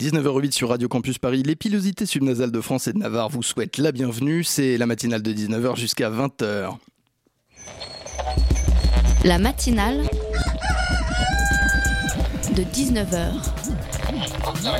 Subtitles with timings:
[0.00, 1.42] 19h08 sur Radio Campus Paris.
[1.42, 4.42] Les pilosités subnasales de France et de Navarre vous souhaitent la bienvenue.
[4.44, 6.70] C'est la matinale de 19h jusqu'à 20h.
[9.24, 10.08] La matinale
[12.56, 13.32] de 19h.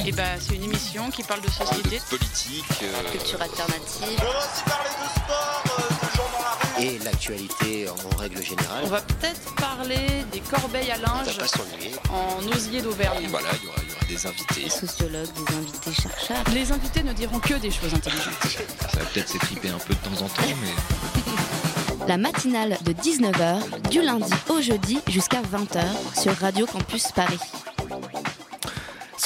[0.07, 4.19] Et bah, c'est une émission qui parle de société, de politique, euh, Culture alternative.
[4.21, 6.87] On va aussi parler de sport, euh, de gens dans la rue.
[6.87, 8.85] et l'actualité en règle générale.
[8.85, 9.99] On va peut-être parler
[10.33, 11.93] des corbeilles à On linge va pas s'ennuyer.
[12.11, 13.27] en osier d'Auvergne.
[13.29, 14.69] voilà, il y aura, il y aura des invités.
[14.69, 16.45] Sociologues, des invités chercheurs.
[16.53, 18.35] Les invités ne diront que des choses intelligentes.
[18.93, 23.89] Ça va peut-être s'étriper un peu de temps en temps, mais La matinale de 19h,
[23.91, 27.39] du lundi au jeudi jusqu'à 20h sur Radio Campus Paris.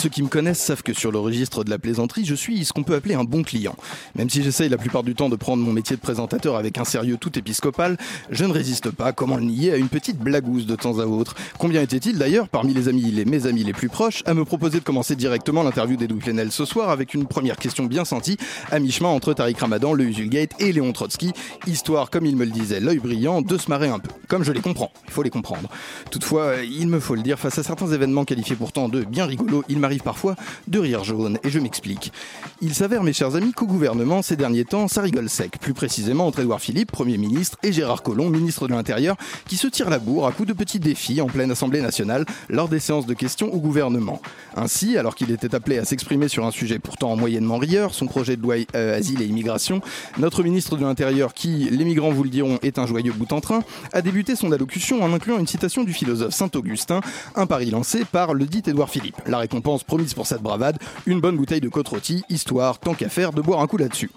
[0.05, 2.75] Ceux qui me connaissent savent que sur le registre de la plaisanterie, je suis ce
[2.75, 3.75] qu'on peut appeler un bon client.
[4.17, 6.85] Même si j'essaye la plupart du temps de prendre mon métier de présentateur avec un
[6.85, 7.97] sérieux tout épiscopal,
[8.29, 11.35] je ne résiste pas, comment le nier, à une petite blagouze de temps à autre.
[11.59, 14.81] Combien était-il d'ailleurs, parmi les amis, les mes amis les plus proches, à me proposer
[14.81, 18.37] de commencer directement l'interview d'Edoui Plenel ce soir avec une première question bien sentie,
[18.71, 21.33] à mi-chemin entre Tariq Ramadan, le Usulgate et Léon Trotsky,
[21.67, 24.11] histoire, comme il me le disait, l'œil brillant, de se marrer un peu.
[24.29, 25.71] Comme je les comprends, il faut les comprendre.
[26.11, 29.65] Toutefois, il me faut le dire, face à certains événements qualifiés pourtant de bien rigolos,
[29.71, 30.37] il m'arrive parfois
[30.69, 32.13] de rire jaune, et je m'explique.
[32.61, 35.59] Il s'avère, mes chers amis, qu'au gouvernement, ces derniers temps, ça rigole sec.
[35.61, 39.67] Plus précisément entre Édouard Philippe, Premier ministre, et Gérard Collomb, ministre de l'Intérieur, qui se
[39.67, 43.07] tirent la bourre à coups de petits défis en pleine Assemblée nationale lors des séances
[43.07, 44.21] de questions au gouvernement.
[44.57, 48.37] Ainsi, alors qu'il était appelé à s'exprimer sur un sujet pourtant moyennement rieur, son projet
[48.37, 49.81] de loi euh, asile et immigration,
[50.19, 53.41] notre ministre de l'Intérieur, qui, les migrants vous le diront, est un joyeux bout en
[53.41, 57.01] train, a débuté son allocution en incluant une citation du philosophe Saint-Augustin,
[57.37, 59.17] un pari lancé par le dit Édouard Philippe.
[59.27, 63.09] La récompense promise pour cette bravade, une bonne bouteille de côte rôtie, histoire, tant qu'à
[63.09, 64.11] faire, de boire un coup là-dessus.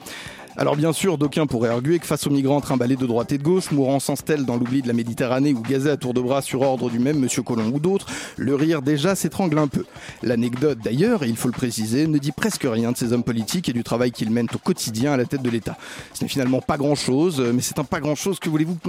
[0.59, 3.44] Alors bien sûr, d'aucuns pourraient arguer que face aux migrants trimballés de droite et de
[3.44, 6.41] gauche, mourant sans stèle dans l'oubli de la Méditerranée ou gazés à tour de bras
[6.41, 9.85] sur ordre du même Monsieur Colomb ou d'autres, le rire déjà s'étrangle un peu.
[10.23, 13.73] L'anecdote d'ailleurs, il faut le préciser, ne dit presque rien de ces hommes politiques et
[13.73, 15.78] du travail qu'ils mènent au quotidien à la tête de l'État.
[16.16, 18.80] Ce n'est finalement pas grand-chose, mais c'est un pas grand-chose que voulez-vous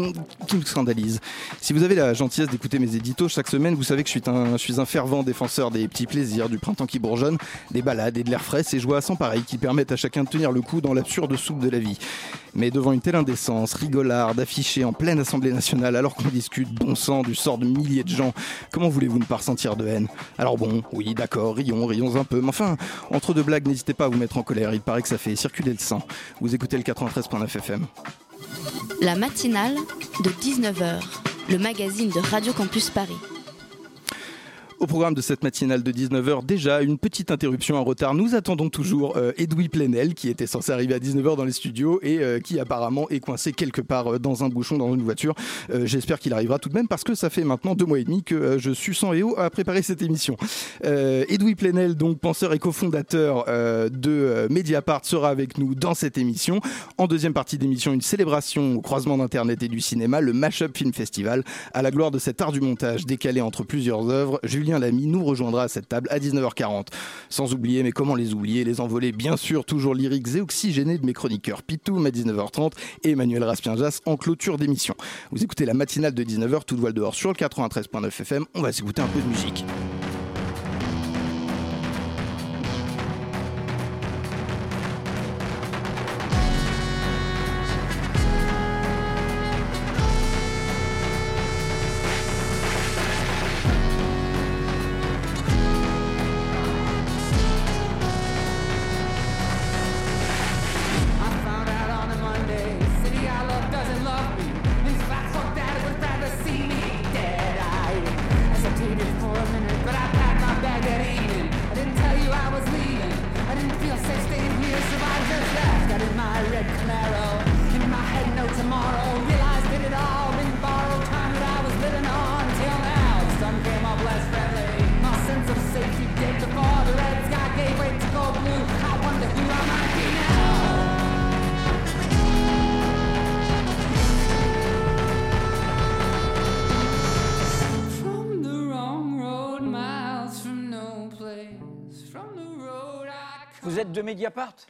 [0.47, 1.21] qui me scandalise.
[1.61, 4.81] Si vous avez la gentillesse d'écouter mes éditos chaque semaine, vous savez que je suis
[4.81, 7.37] un, fervent défenseur des petits plaisirs, du printemps qui bourgeonne,
[7.73, 10.31] des balades et de l'air frais, ces joies sans pareil qui permettent à chacun de
[10.31, 11.99] tenir le coup dans l'absurde de la vie.
[12.55, 16.95] Mais devant une telle indécence, rigolarde, affichée en pleine Assemblée nationale alors qu'on discute bon
[16.95, 18.33] sang du sort de milliers de gens,
[18.73, 20.09] comment voulez-vous ne pas ressentir de haine?
[20.39, 22.77] Alors bon, oui, d'accord, rions, rions un peu, mais enfin,
[23.11, 25.37] entre deux blagues, n'hésitez pas à vous mettre en colère, il paraît que ça fait
[25.37, 26.03] circuler le sang.
[26.41, 27.87] Vous écoutez le 93.9 FM.
[29.01, 29.77] La matinale
[30.25, 31.01] de 19h,
[31.51, 33.15] le magazine de Radio Campus Paris.
[34.81, 38.15] Au programme de cette matinale de 19h, déjà une petite interruption en retard.
[38.15, 41.99] Nous attendons toujours euh, Edoui Plenel qui était censé arriver à 19h dans les studios
[42.01, 45.35] et euh, qui apparemment est coincé quelque part euh, dans un bouchon, dans une voiture.
[45.71, 48.05] Euh, J'espère qu'il arrivera tout de même parce que ça fait maintenant deux mois et
[48.05, 50.37] demi que je suis sans haut à préparer cette émission.
[50.85, 53.47] Edoui Plenel, donc penseur et cofondateur
[53.91, 56.61] de Mediapart, sera avec nous dans cette émission.
[56.99, 60.93] En deuxième partie d'émission, une célébration au croisement d'Internet et du cinéma, le Mashup Film
[60.93, 64.39] Festival, à la gloire de cet art du montage décalé entre plusieurs œuvres.
[64.77, 66.89] Lamy nous rejoindra à cette table à 19h40.
[67.31, 71.07] Sans oublier, mais comment les oublier, les envolées bien sûr toujours lyriques et oxygénés de
[71.07, 72.73] mes chroniqueurs Pitoum à 19h30
[73.05, 74.95] et Emmanuel Raspienjas en clôture d'émission.
[75.31, 78.45] Vous écoutez la matinale de 19h, toute voile dehors sur le 93.9 FM.
[78.55, 79.65] On va s'écouter un peu de musique.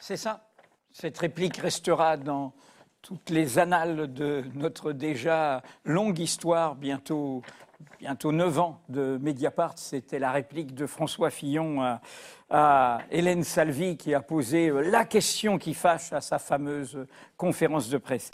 [0.09, 0.41] C'est ça
[0.91, 2.55] Cette réplique restera dans
[3.03, 7.43] toutes les annales de notre déjà longue histoire, bientôt,
[7.99, 9.75] bientôt 9 ans de Mediapart.
[9.77, 11.99] C'était la réplique de François Fillon
[12.49, 17.07] à, Hélène Salvi qui a posé la question qui fâche à sa fameuse
[17.37, 18.31] conférence de presse.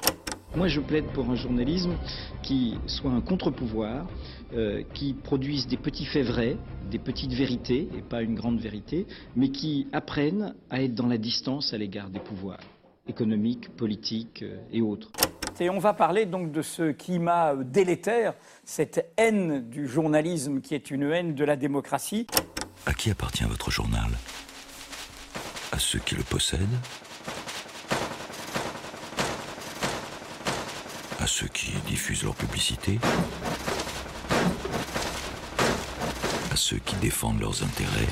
[0.57, 1.97] Moi, je plaide pour un journalisme
[2.43, 4.07] qui soit un contre-pouvoir,
[4.55, 6.57] euh, qui produise des petits faits vrais,
[6.89, 11.19] des petites vérités, et pas une grande vérité, mais qui apprennent à être dans la
[11.19, 12.61] distance à l'égard des pouvoirs
[13.09, 15.11] économiques, politiques euh, et autres.
[15.59, 18.35] Et on va parler donc de ce climat euh, délétère,
[18.65, 22.29] cette haine du journalisme qui est une haine de la démocratie.
[22.87, 24.11] À qui appartient votre journal?
[25.73, 26.79] À ceux qui le possèdent?
[31.25, 32.99] À ceux qui diffusent leur publicité
[36.53, 38.09] À ceux qui défendent leurs intérêts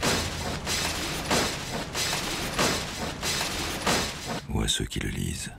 [4.48, 5.52] Ou à ceux qui le lisent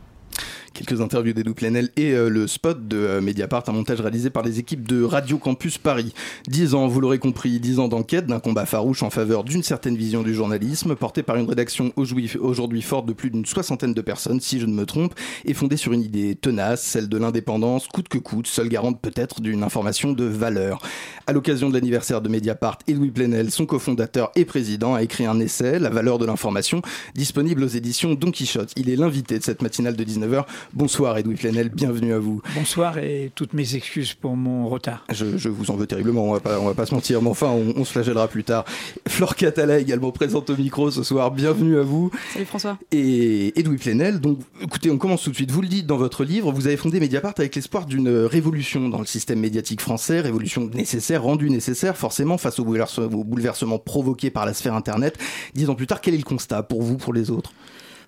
[0.73, 4.41] Quelques interviews d'Edou Plenel et euh, le spot de euh, Mediapart, un montage réalisé par
[4.41, 6.15] les équipes de Radio Campus Paris.
[6.47, 9.95] Dix ans, vous l'aurez compris, dix ans d'enquête, d'un combat farouche en faveur d'une certaine
[9.95, 14.39] vision du journalisme, porté par une rédaction aujourd'hui forte de plus d'une soixantaine de personnes,
[14.39, 15.13] si je ne me trompe,
[15.45, 19.41] et fondée sur une idée tenace, celle de l'indépendance, coûte que coûte, seule garante peut-être
[19.41, 20.81] d'une information de valeur.
[21.27, 25.39] À l'occasion de l'anniversaire de Mediapart, Edoui Plenel, son cofondateur et président, a écrit un
[25.39, 26.81] essai, La valeur de l'information,
[27.13, 28.71] disponible aux éditions Don Quichotte.
[28.75, 30.45] Il est l'invité de cette matinale de 19h.
[30.71, 32.42] Bonsoir Edoui Plenel, bienvenue à vous.
[32.56, 35.04] Bonsoir et toutes mes excuses pour mon retard.
[35.12, 37.30] Je, je vous en veux terriblement, on va pas, on va pas se mentir, mais
[37.30, 38.65] enfin on, on se flagellera plus tard.
[39.07, 42.12] Flore Catala également présente au micro ce soir, bienvenue à vous.
[42.33, 42.77] Salut François.
[42.92, 45.51] Et Edoui Plenel, donc écoutez, on commence tout de suite.
[45.51, 49.00] Vous le dites dans votre livre, vous avez fondé Mediapart avec l'espoir d'une révolution dans
[49.00, 54.30] le système médiatique français, révolution nécessaire, rendue nécessaire forcément face au bouleversement, au bouleversement provoqué
[54.30, 55.18] par la sphère Internet.
[55.54, 57.51] Dix ans plus tard, quel est le constat pour vous, pour les autres?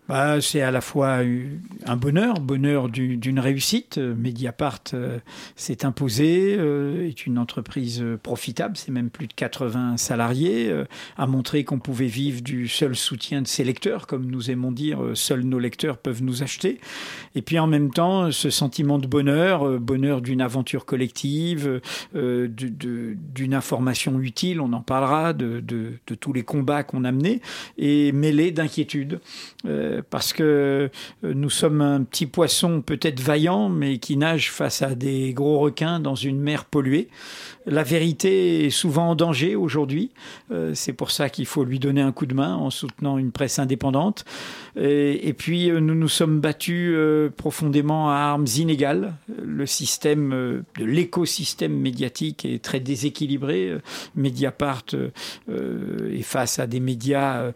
[0.07, 1.19] Bah, c'est à la fois
[1.85, 3.97] un bonheur, bonheur du- d'une réussite.
[3.97, 5.19] Mediapart euh,
[5.55, 10.71] s'est imposé, euh, est une entreprise euh, profitable, c'est même plus de 80 salariés,
[11.17, 14.99] a montré qu'on pouvait vivre du seul soutien de ses lecteurs, comme nous aimons dire,
[15.13, 16.79] seuls nos lecteurs peuvent nous acheter.
[17.35, 21.81] Et puis en même temps, ce sentiment de bonheur, bonheur d'une aventure collective,
[22.13, 27.41] d'une information utile, on en parlera, de, de- de tous les combats qu'on a menés,
[27.77, 29.19] et mêlé d'inquiétude.
[30.09, 34.95] Parce que euh, nous sommes un petit poisson peut-être vaillant, mais qui nage face à
[34.95, 37.09] des gros requins dans une mer polluée.
[37.65, 40.11] La vérité est souvent en danger aujourd'hui.
[40.51, 43.31] Euh, C'est pour ça qu'il faut lui donner un coup de main en soutenant une
[43.31, 44.25] presse indépendante.
[44.77, 49.13] Et, puis, euh, nous nous sommes battus euh, profondément à armes inégales.
[49.41, 53.69] Le système euh, de l'écosystème médiatique est très déséquilibré.
[53.69, 53.79] Euh,
[54.15, 55.09] Mediapart euh,
[55.49, 57.51] euh, est face à des médias euh,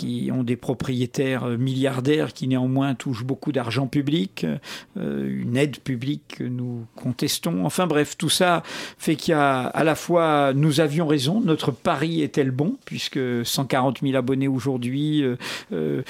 [0.00, 4.46] qui ont des propriétaires euh, milliardaires qui néanmoins touchent beaucoup d'argent public,
[4.96, 7.66] euh, une aide publique que nous contestons.
[7.66, 8.62] Enfin bref, tout ça
[8.96, 12.76] fait qu'il y a à la fois, nous avions raison, notre pari était le bon,
[12.86, 15.22] puisque 140 000 abonnés aujourd'hui,
[15.72, 16.02] euh,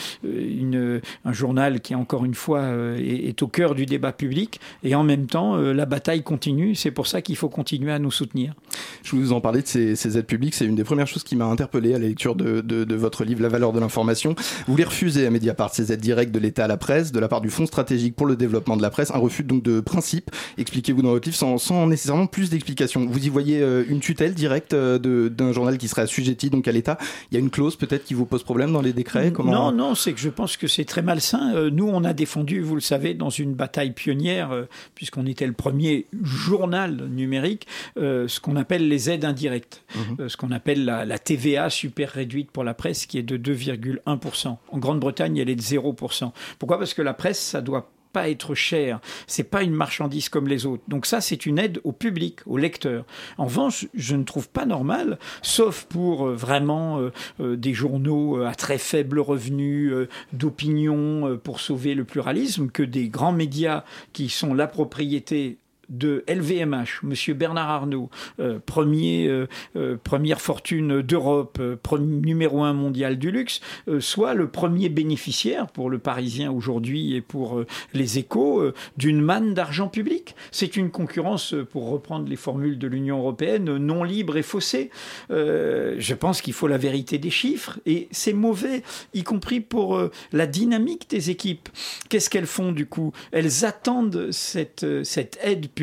[1.24, 2.62] un journal qui encore une fois
[2.96, 6.74] est, au cœur du débat public, et en même temps, la bataille continue.
[6.74, 8.54] C'est pour ça qu'il faut continuer à nous soutenir.
[9.02, 11.46] Je vous en parlais de ces, aides publiques, c'est une des premières choses qui m'a
[11.46, 14.34] interpellé à la lecture de, de- de votre livre La valeur de l'information.
[14.66, 17.28] Vous les refusez à Mediapart, ces aides directes de l'État à la presse, de la
[17.28, 20.30] part du Fonds stratégique pour le développement de la presse, un refus donc de principe,
[20.58, 23.06] expliquez-vous dans votre livre, sans, sans nécessairement plus d'explications.
[23.06, 26.72] Vous y voyez euh, une tutelle directe euh, d'un journal qui serait assujetti donc à
[26.72, 26.98] l'État.
[27.30, 29.52] Il y a une clause peut-être qui vous pose problème dans les décrets Comment...
[29.52, 31.54] Non, non, c'est que je pense que c'est très malsain.
[31.54, 34.50] Euh, nous, on a défendu, vous le savez, dans une bataille pionnière,
[34.94, 37.66] puisqu'on était le premier journal numérique,
[37.96, 39.82] ce qu'on appelle les aides indirectes,
[40.18, 43.36] Euh, ce qu'on appelle la, la TVA super réduite pour la presse, qui est de
[43.60, 44.56] 2,1%.
[44.70, 46.32] En Grande-Bretagne, elle est de 0%.
[46.58, 46.78] Pourquoi?
[46.78, 49.00] Parce que la presse, ça doit pas être cher.
[49.26, 50.82] C'est pas une marchandise comme les autres.
[50.88, 53.04] Donc ça, c'est une aide au public, au lecteur.
[53.38, 58.42] En revanche, je ne trouve pas normal, sauf pour euh, vraiment euh, euh, des journaux
[58.42, 59.92] à très faible revenu,
[60.32, 65.58] d'opinion, pour sauver le pluralisme, que des grands médias qui sont la propriété
[65.90, 71.60] de LVMH, Monsieur Bernard Arnault, euh, premier, euh, euh, première fortune d'Europe,
[71.98, 73.60] numéro un mondial du luxe,
[73.98, 78.62] soit le premier bénéficiaire pour le Parisien aujourd'hui et pour les échos
[78.96, 80.36] d'une manne d'argent public.
[80.52, 84.90] C'est une concurrence, pour reprendre les formules de l'Union européenne, non libre et faussée.
[85.30, 88.82] Je pense qu'il faut la vérité des chiffres et c'est mauvais,
[89.14, 90.00] y compris pour
[90.32, 91.68] la dynamique des équipes.
[92.08, 93.12] Qu'est-ce qu'elles font du coup?
[93.32, 95.79] Elles attendent cette, cette aide publique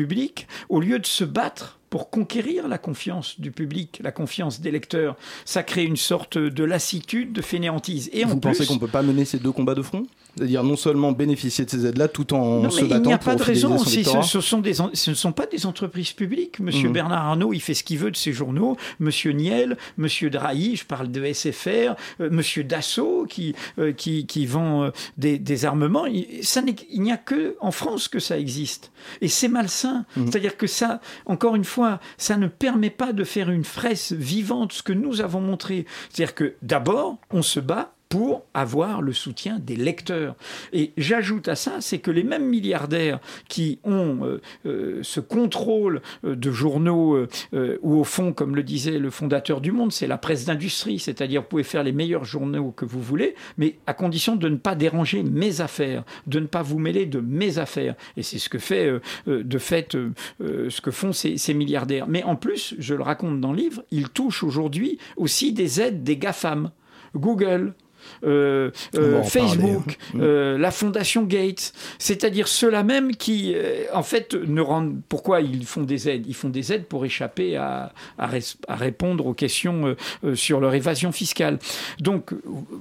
[0.68, 5.16] au lieu de se battre pour conquérir la confiance du public, la confiance des lecteurs.
[5.44, 8.10] Ça crée une sorte de lassitude, de fainéantise.
[8.12, 10.06] Et en Vous pensez qu'on peut pas mener ces deux combats de front?
[10.38, 13.12] C'est-à-dire non seulement bénéficier de ces aides-là tout en Non, se mais il battant n'y
[13.12, 13.76] a pour pas de raison.
[13.78, 16.60] ce, sont des, ce ne sont pas des entreprises publiques.
[16.60, 16.94] Monsieur Mhm.
[16.94, 18.76] Bernard Arnault, il fait ce qu'il veut de ses journaux.
[19.00, 24.46] Monsieur Niel, Monsieur Drahi, je parle de SFR, euh, Monsieur Dassault qui, euh, qui, qui
[24.46, 26.06] vend euh, des, des armements.
[26.06, 28.92] Il, ça il n'y a que en France que ça existe.
[29.20, 30.04] Et c'est malsain.
[30.16, 30.26] Mhm.
[30.26, 34.72] C'est-à-dire que ça, encore une fois, ça ne permet pas de faire une fraise vivante,
[34.72, 35.86] ce que nous avons montré.
[36.10, 40.34] C'est-à-dire que d'abord, on se bat pour avoir le soutien des lecteurs.
[40.72, 46.00] Et j'ajoute à ça, c'est que les mêmes milliardaires qui ont euh, euh, ce contrôle
[46.24, 47.16] euh, de journaux,
[47.52, 50.98] euh, où au fond, comme le disait le fondateur du Monde, c'est la presse d'industrie,
[50.98, 54.56] c'est-à-dire vous pouvez faire les meilleurs journaux que vous voulez, mais à condition de ne
[54.56, 57.94] pas déranger mes affaires, de ne pas vous mêler de mes affaires.
[58.16, 58.90] Et c'est ce que fait,
[59.26, 59.96] de fait,
[60.40, 62.06] ce que font ces milliardaires.
[62.08, 66.02] Mais en plus, je le raconte dans le livre, ils touchent aujourd'hui aussi des aides
[66.02, 66.70] des GAFAM.
[67.14, 67.74] Google,
[68.24, 69.98] euh, euh, en Facebook.
[70.14, 70.20] Mm.
[70.20, 73.54] euh, la Fondation Gates, c'est-à-dire ceux-là même qui,
[73.92, 75.00] en fait, ne rendent.
[75.08, 76.24] Pourquoi ils font des aides?
[76.26, 78.28] Ils font des aides pour échapper à, à,
[78.76, 79.96] répondre aux questions
[80.34, 81.58] sur leur évasion fiscale.
[82.00, 82.32] Donc,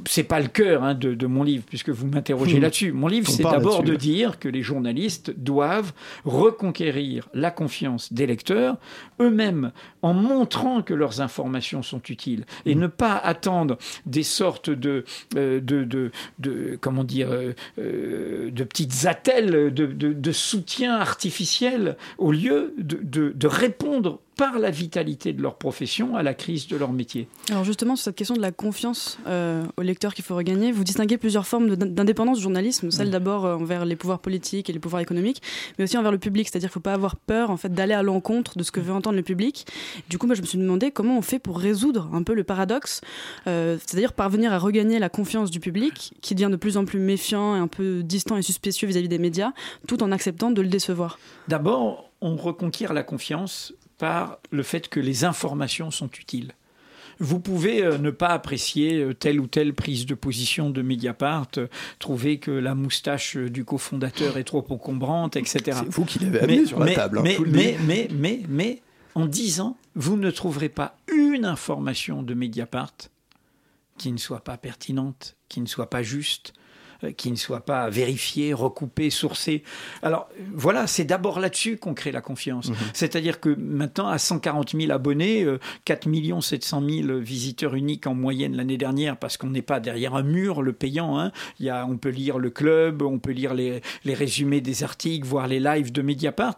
[0.07, 2.61] c'est pas le cœur hein, de, de mon livre, puisque vous m'interrogez Mm.
[2.61, 2.91] là-dessus.
[2.91, 5.93] Mon livre, c'est d'abord de dire que les journalistes doivent
[6.25, 8.77] reconquérir la confiance des lecteurs
[9.19, 12.79] eux-mêmes en montrant que leurs informations sont utiles et Mm.
[12.79, 15.03] ne pas attendre des sortes de,
[15.35, 22.31] de, de, de- comment dire, euh, euh, de petites attelles de, de, soutien artificiel au
[22.31, 26.93] lieu de, de répondre par la vitalité de leur profession à la crise de leur
[26.93, 27.27] métier.
[27.49, 30.83] Alors justement, sur cette question de la confiance euh, au lecteur qu'il faut regagner, vous
[30.83, 32.91] distinguez plusieurs formes d'indépendance du journalisme.
[32.91, 35.41] Celle d'abord euh, envers les pouvoirs politiques et les pouvoirs économiques,
[35.77, 36.47] mais aussi envers le public.
[36.47, 38.79] C'est-à-dire qu'il ne faut pas avoir peur en fait, d'aller à l'encontre de ce que
[38.79, 39.65] veut entendre le public.
[40.09, 42.43] Du coup, moi, je me suis demandé comment on fait pour résoudre un peu le
[42.43, 43.01] paradoxe,
[43.47, 46.99] euh, c'est-à-dire parvenir à regagner la confiance du public, qui devient de plus en plus
[46.99, 49.51] méfiant et un peu distant et suspicieux vis-à-vis des médias,
[49.87, 51.17] tout en acceptant de le décevoir.
[51.47, 56.53] D'abord, on reconquiert la confiance par le fait que les informations sont utiles.
[57.19, 61.47] Vous pouvez euh, ne pas apprécier euh, telle ou telle prise de position de Mediapart,
[61.57, 65.59] euh, trouver que la moustache euh, du cofondateur est trop encombrante, etc.
[65.65, 67.17] C'est vous qui l'avez amené sur la mais, table.
[67.17, 68.81] hein, Mais, mais, mais, mais, mais,
[69.15, 72.93] en 10 ans, vous ne trouverez pas une information de Mediapart
[73.97, 76.61] qui ne soit pas pertinente, qui ne soit pas juste, euh,
[77.15, 79.63] qui ne soit pas vérifiée, recoupée, sourcée.
[80.01, 82.71] Alors euh, voilà, c'est d'abord là-dessus qu'on crée la confiance.
[82.93, 86.07] C'est-à-dire que maintenant, à 140 000 abonnés, euh, 4
[86.41, 90.61] 700 000 visiteurs uniques en moyenne l'année dernière, parce qu'on n'est pas derrière un mur,
[90.61, 91.19] le payant.
[91.19, 91.31] hein.
[91.59, 94.83] Il y a, on peut lire le club, on peut lire les, les résumés des
[94.83, 96.57] articles, voir les lives de Mediapart.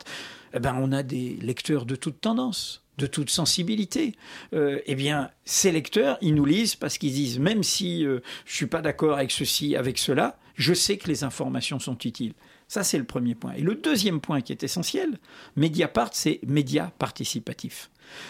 [0.53, 4.15] Eh ben, on a des lecteurs de toute tendance de toute sensibilité.
[4.53, 8.53] Euh, eh bien, ces lecteurs, ils nous lisent parce qu'ils disent, même si euh, je
[8.53, 12.33] suis pas d'accord avec ceci, avec cela, je sais que les informations sont utiles.
[12.67, 13.53] Ça, c'est le premier point.
[13.53, 15.17] Et le deuxième point qui est essentiel,
[15.55, 17.89] Mediapart, c'est média participatif.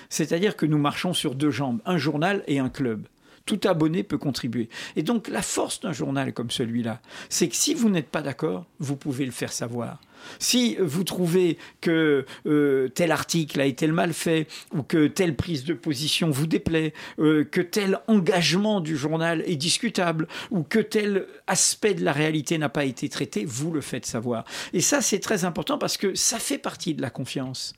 [0.10, 3.08] C'est-à-dire que nous marchons sur deux jambes, un journal et un club.
[3.46, 4.70] Tout abonné peut contribuer.
[4.96, 8.66] Et donc la force d'un journal comme celui-là, c'est que si vous n'êtes pas d'accord,
[8.78, 10.00] vous pouvez le faire savoir.
[10.40, 15.64] Si vous trouvez que euh, tel article a été mal fait, ou que telle prise
[15.64, 21.26] de position vous déplaît, euh, que tel engagement du journal est discutable, ou que tel
[21.48, 24.46] aspect de la réalité n'a pas été traité, vous le faites savoir.
[24.74, 27.74] Et ça, c'est très important parce que ça fait partie de la confiance.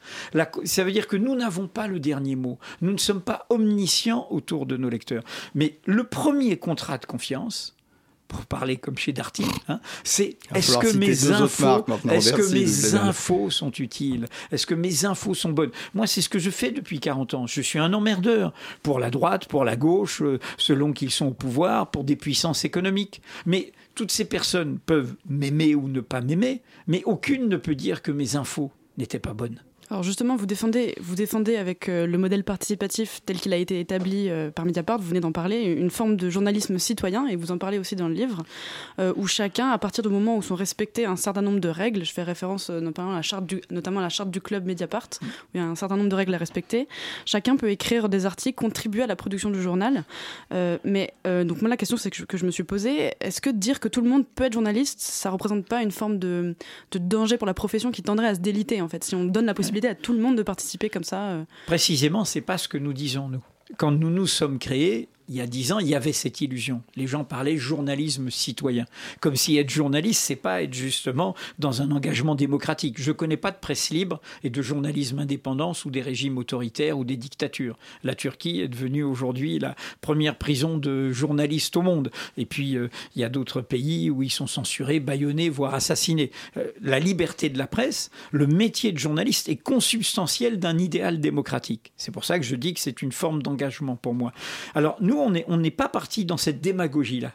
[0.66, 2.60] Ça veut dire que nous n'avons pas le dernier mot.
[2.82, 5.24] Nous ne sommes pas omniscients autour de nos lecteurs.
[5.56, 7.76] Mais le premier contrat de confiance,
[8.32, 13.50] pour parler comme chez Darty, hein, c'est est-ce que mes infos, est-ce que mes infos
[13.50, 14.26] sont utiles?
[14.52, 15.72] Est-ce que mes infos sont bonnes?
[15.94, 17.46] Moi, c'est ce que je fais depuis 40 ans.
[17.46, 21.34] Je suis un emmerdeur pour la droite, pour la gauche, euh, selon qu'ils sont au
[21.34, 23.22] pouvoir, pour des puissances économiques.
[23.46, 28.02] Mais toutes ces personnes peuvent m'aimer ou ne pas m'aimer, mais aucune ne peut dire
[28.02, 29.62] que mes infos n'étaient pas bonnes.
[29.92, 33.78] Alors justement, vous défendez, vous défendez avec euh, le modèle participatif tel qu'il a été
[33.82, 37.52] établi euh, par Mediapart, vous venez d'en parler, une forme de journalisme citoyen, et vous
[37.52, 38.42] en parlez aussi dans le livre,
[39.00, 42.06] euh, où chacun, à partir du moment où sont respectées un certain nombre de règles,
[42.06, 45.10] je fais référence notamment, à la charte du, notamment à la charte du club Mediapart,
[45.22, 46.88] où il y a un certain nombre de règles à respecter,
[47.26, 50.06] chacun peut écrire des articles, contribuer à la production du journal.
[50.54, 53.12] Euh, mais euh, donc moi la question c'est que, je- que je me suis posée,
[53.20, 56.18] est-ce que dire que tout le monde peut être journaliste, ça représente pas une forme
[56.18, 56.56] de,
[56.94, 59.48] de danger pour la profession qui tendrait à se déliter en fait, si on donne
[59.48, 62.68] la possibilité à tout le monde de participer comme ça euh, Précisément, c'est pas ce
[62.68, 63.44] que nous disons nous.
[63.78, 66.82] Quand nous nous sommes créés, il y a dix ans, il y avait cette illusion.
[66.98, 68.86] Les gens parlaient journalisme citoyen,
[69.22, 73.02] comme si être journaliste, c'est pas être justement dans un engagement démocratique.
[73.02, 77.06] Je connais pas de presse libre et de journalisme indépendant sous des régimes autoritaires ou
[77.06, 77.78] des dictatures.
[78.04, 82.12] La Turquie est devenue aujourd'hui la première prison de journalistes au monde.
[82.36, 86.32] Et puis euh, il y a d'autres pays où ils sont censurés, bâillonnés, voire assassinés.
[86.58, 91.94] Euh, la liberté de la presse, le métier de journaliste est consubstantiel d'un idéal démocratique.
[91.96, 94.34] C'est pour ça que je dis que c'est une forme d'engagement pour moi.
[94.76, 97.34] Alors nous, on n'est on pas parti dans cette démagogie-là.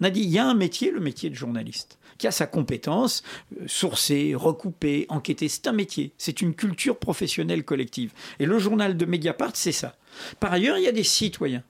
[0.00, 2.46] On a dit, il y a un métier, le métier de journaliste, qui a sa
[2.46, 3.22] compétence,
[3.60, 5.48] euh, sourcer, recouper, enquêter.
[5.48, 8.12] C'est un métier, c'est une culture professionnelle collective.
[8.40, 9.96] Et le journal de Mediapart, c'est ça.
[10.40, 11.62] Par ailleurs, il y a des citoyens.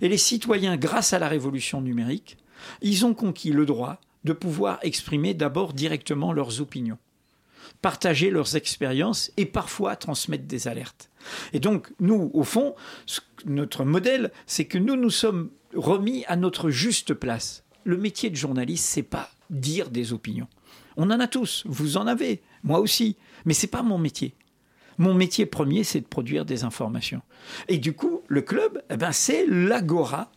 [0.00, 2.38] Et les citoyens, grâce à la révolution numérique,
[2.82, 6.98] ils ont conquis le droit de pouvoir exprimer d'abord directement leurs opinions,
[7.82, 11.10] partager leurs expériences et parfois transmettre des alertes.
[11.52, 12.74] Et donc, nous, au fond,
[13.44, 17.64] notre modèle, c'est que nous nous sommes remis à notre juste place.
[17.84, 20.48] Le métier de journaliste, c'est pas dire des opinions.
[20.96, 24.34] On en a tous, vous en avez, moi aussi, mais c'est pas mon métier.
[24.98, 27.20] Mon métier premier, c'est de produire des informations.
[27.68, 30.32] Et du coup, le club, eh ben, c'est l'agora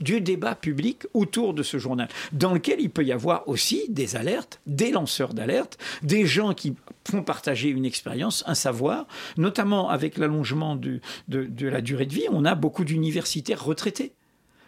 [0.00, 4.16] du débat public autour de ce journal, dans lequel il peut y avoir aussi des
[4.16, 6.74] alertes, des lanceurs d'alerte, des gens qui
[7.08, 12.26] font partager une expérience, un savoir, notamment avec l'allongement de, de la durée de vie,
[12.30, 14.12] on a beaucoup d'universitaires retraités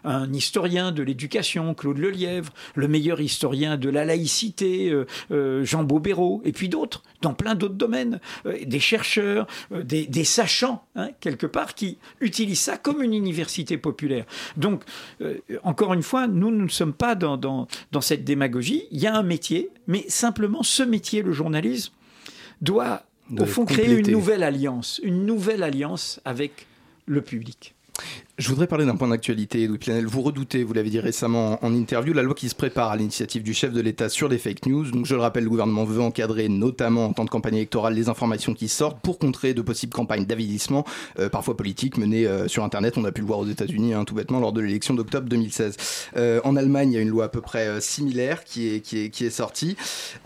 [0.05, 5.85] un historien de l'éducation, Claude Lelièvre, le meilleur historien de la laïcité, euh, euh, Jean
[5.85, 11.11] Bobéro, et puis d'autres, dans plein d'autres domaines, euh, des chercheurs, des, des sachants, hein,
[11.21, 14.25] quelque part, qui utilisent ça comme une université populaire.
[14.57, 14.83] Donc,
[15.63, 18.85] encore une fois, nous nous ne sommes pas dans, dans, dans cette démagogie.
[18.91, 21.93] Il y a un métier, mais simplement ce métier, le journalisme,
[22.61, 23.05] doit,
[23.39, 26.67] au fond, créer une nouvelle alliance, une nouvelle alliance avec
[27.07, 27.75] le public.
[28.39, 30.07] Je voudrais parler d'un point d'actualité, Louis Planel.
[30.07, 33.43] Vous redoutez, vous l'avez dit récemment en interview, la loi qui se prépare à l'initiative
[33.43, 34.89] du chef de l'État sur les fake news.
[34.93, 38.09] Donc, je le rappelle, le gouvernement veut encadrer, notamment en temps de campagne électorale, les
[38.09, 40.85] informations qui sortent pour contrer de possibles campagnes d'avilissement,
[41.19, 42.97] euh, parfois politiques, menées euh, sur Internet.
[42.97, 45.77] On a pu le voir aux États-Unis, hein, tout bêtement, lors de l'élection d'octobre 2016.
[46.17, 48.81] Euh, en Allemagne, il y a une loi à peu près euh, similaire qui est,
[48.81, 49.77] qui est, qui est sortie.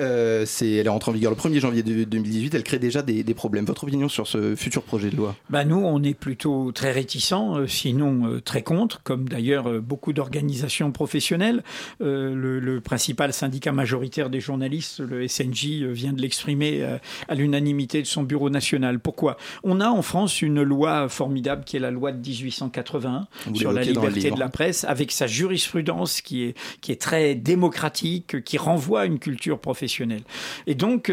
[0.00, 2.54] Euh, c'est, elle est rentrée en vigueur le 1er janvier de- 2018.
[2.56, 3.64] Elle crée déjà des, des problèmes.
[3.64, 5.34] Votre opinion sur ce futur projet de loi?
[5.48, 9.80] Bah nous, on est plutôt très réticents, euh, sinon euh, très contre, comme d'ailleurs euh,
[9.80, 11.62] beaucoup d'organisations professionnelles.
[12.00, 18.02] Euh, le, le principal syndicat majoritaire des journalistes, le SNJ, vient de l'exprimer à l'unanimité
[18.02, 18.98] de son bureau national.
[18.98, 19.36] Pourquoi?
[19.62, 23.72] On a en France une loi formidable qui est la loi de 1881 Vous sur
[23.72, 28.58] la liberté de la presse, avec sa jurisprudence qui est, qui est très démocratique, qui
[28.58, 30.22] renvoie à une culture professionnelle.
[30.66, 31.12] Et donc,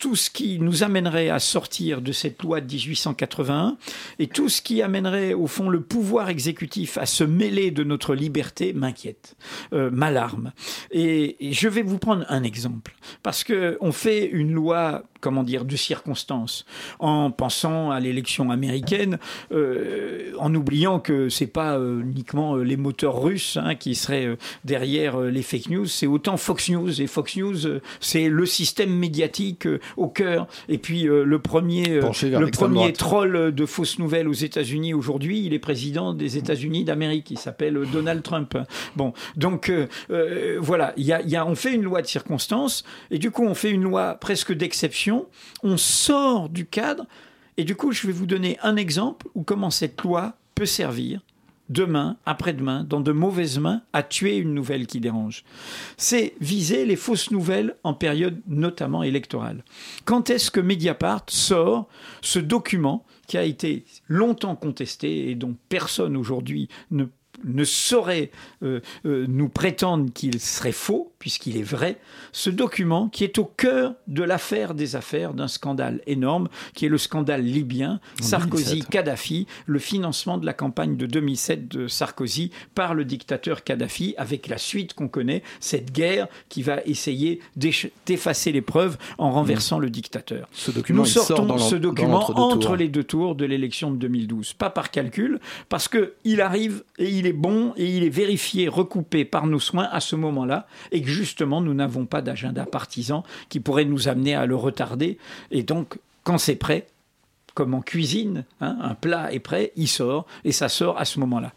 [0.00, 3.76] tout ce qui nous amènerait à sortir de cette loi de 1881
[4.18, 8.14] et tout ce qui amènerait, au fond, le pouvoir exécutif à se mêler de notre
[8.14, 9.36] liberté m'inquiète,
[9.72, 10.52] euh, m'alarme.
[10.90, 12.94] Et, et je vais vous prendre un exemple.
[13.22, 16.64] Parce que on fait une loi, comment dire, de circonstance,
[16.98, 19.18] en pensant à l'élection américaine,
[19.52, 25.20] euh, en oubliant que c'est pas euh, uniquement les moteurs russes hein, qui seraient derrière
[25.20, 27.00] les fake news, c'est autant Fox News.
[27.00, 30.46] Et Fox News, c'est le système médiatique au cœur.
[30.68, 32.96] Et puis le premier, le premier droite.
[32.96, 37.30] troll de fausses nouvelles aux États-Unis aujourd'hui, il est président des États-Unis d'Amérique.
[37.30, 38.56] Il s'appelle Donald Trump.
[38.96, 43.30] Bon, donc euh, euh, voilà, y a- on fait une loi de circonstance et du
[43.30, 45.26] coup on fait une loi presque d'exception.
[45.62, 47.06] On sort du cadre
[47.56, 51.20] et du coup je vais vous donner un exemple où comment cette loi peut servir
[51.70, 55.44] demain, après-demain, dans de mauvaises mains, à tuer une nouvelle qui dérange.
[55.96, 59.64] C'est viser les fausses nouvelles en période notamment électorale.
[60.04, 61.88] Quand est-ce que Mediapart sort
[62.20, 68.30] ce document qui a été longtemps contesté et dont personne aujourd'hui ne saurait
[68.62, 71.96] euh, euh, nous prétendre qu'il serait faux, puisqu'il est vrai,
[72.32, 76.90] ce document qui est au cœur de l'affaire des affaires d'un scandale énorme, qui est
[76.90, 78.90] le scandale libyen, En Sarkozy 2007.
[78.90, 84.48] Kadhafi, le financement de la campagne de 2007 de Sarkozy par le dictateur Kadhafi, avec
[84.48, 89.88] la suite qu'on connaît, cette guerre qui va essayer d'effacer les preuves en renversant le
[89.88, 90.46] dictateur.
[90.52, 92.76] Ce document, Nous sortons dans ce document entre tours.
[92.76, 97.08] les deux tours de l'élection de 2012, pas par calcul, parce que il arrive et
[97.08, 101.00] il est bon et il est vérifié, recoupé par nos soins à ce moment-là, et
[101.00, 105.18] que justement nous n'avons pas d'agenda partisan qui pourrait nous amener à le retarder.
[105.50, 106.86] Et donc, quand c'est prêt,
[107.54, 111.20] comme en cuisine, hein, un plat est prêt, il sort, et ça sort à ce
[111.20, 111.52] moment-là.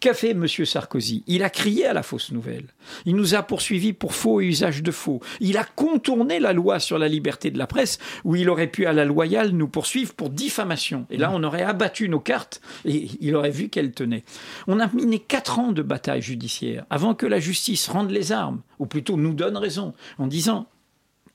[0.00, 0.46] Qu'a fait M.
[0.46, 1.24] Sarkozy?
[1.26, 2.66] Il a crié à la fausse nouvelle.
[3.04, 5.20] Il nous a poursuivis pour faux et usage de faux.
[5.40, 8.86] Il a contourné la loi sur la liberté de la presse, où il aurait pu
[8.86, 11.06] à la loyale nous poursuivre pour diffamation.
[11.10, 14.24] Et là, on aurait abattu nos cartes et il aurait vu qu'elles tenaient.
[14.66, 18.62] On a miné quatre ans de bataille judiciaire avant que la justice rende les armes,
[18.78, 20.66] ou plutôt nous donne raison, en disant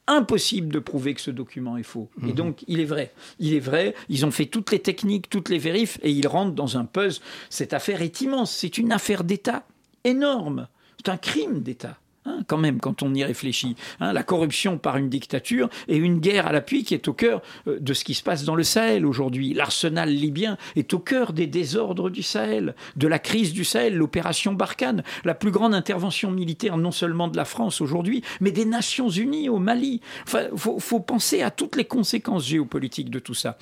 [0.07, 2.09] impossible de prouver que ce document est faux.
[2.27, 3.13] Et donc, il est vrai.
[3.39, 3.95] Il est vrai.
[4.09, 7.21] Ils ont fait toutes les techniques, toutes les vérifs, et ils rentrent dans un puzzle.
[7.49, 8.51] Cette affaire est immense.
[8.51, 9.63] C'est une affaire d'État
[10.03, 10.67] énorme.
[10.97, 11.97] C'est un crime d'État.
[12.25, 13.75] Hein, quand même, quand on y réfléchit.
[13.99, 17.41] Hein, la corruption par une dictature et une guerre à l'appui qui est au cœur
[17.67, 19.53] euh, de ce qui se passe dans le Sahel aujourd'hui.
[19.53, 24.53] L'arsenal libyen est au cœur des désordres du Sahel, de la crise du Sahel, l'opération
[24.53, 29.09] Barkhane, la plus grande intervention militaire non seulement de la France aujourd'hui, mais des Nations
[29.09, 30.01] Unies au Mali.
[30.23, 33.57] Enfin, faut, faut penser à toutes les conséquences géopolitiques de tout ça.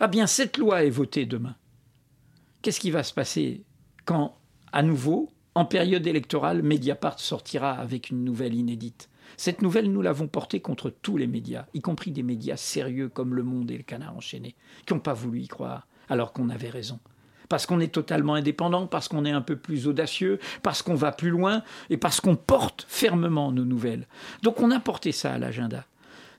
[0.00, 1.54] Ah bien, cette loi est votée demain.
[2.62, 3.62] Qu'est-ce qui va se passer
[4.04, 4.36] quand,
[4.72, 10.26] à nouveau, en période électorale, Mediapart sortira avec une nouvelle inédite Cette nouvelle, nous l'avons
[10.26, 13.82] portée contre tous les médias, y compris des médias sérieux comme Le Monde et Le
[13.82, 14.54] Canard enchaîné,
[14.86, 17.00] qui n'ont pas voulu y croire, alors qu'on avait raison.
[17.50, 21.12] Parce qu'on est totalement indépendant, parce qu'on est un peu plus audacieux, parce qu'on va
[21.12, 24.06] plus loin et parce qu'on porte fermement nos nouvelles.
[24.42, 25.84] Donc on a porté ça à l'agenda.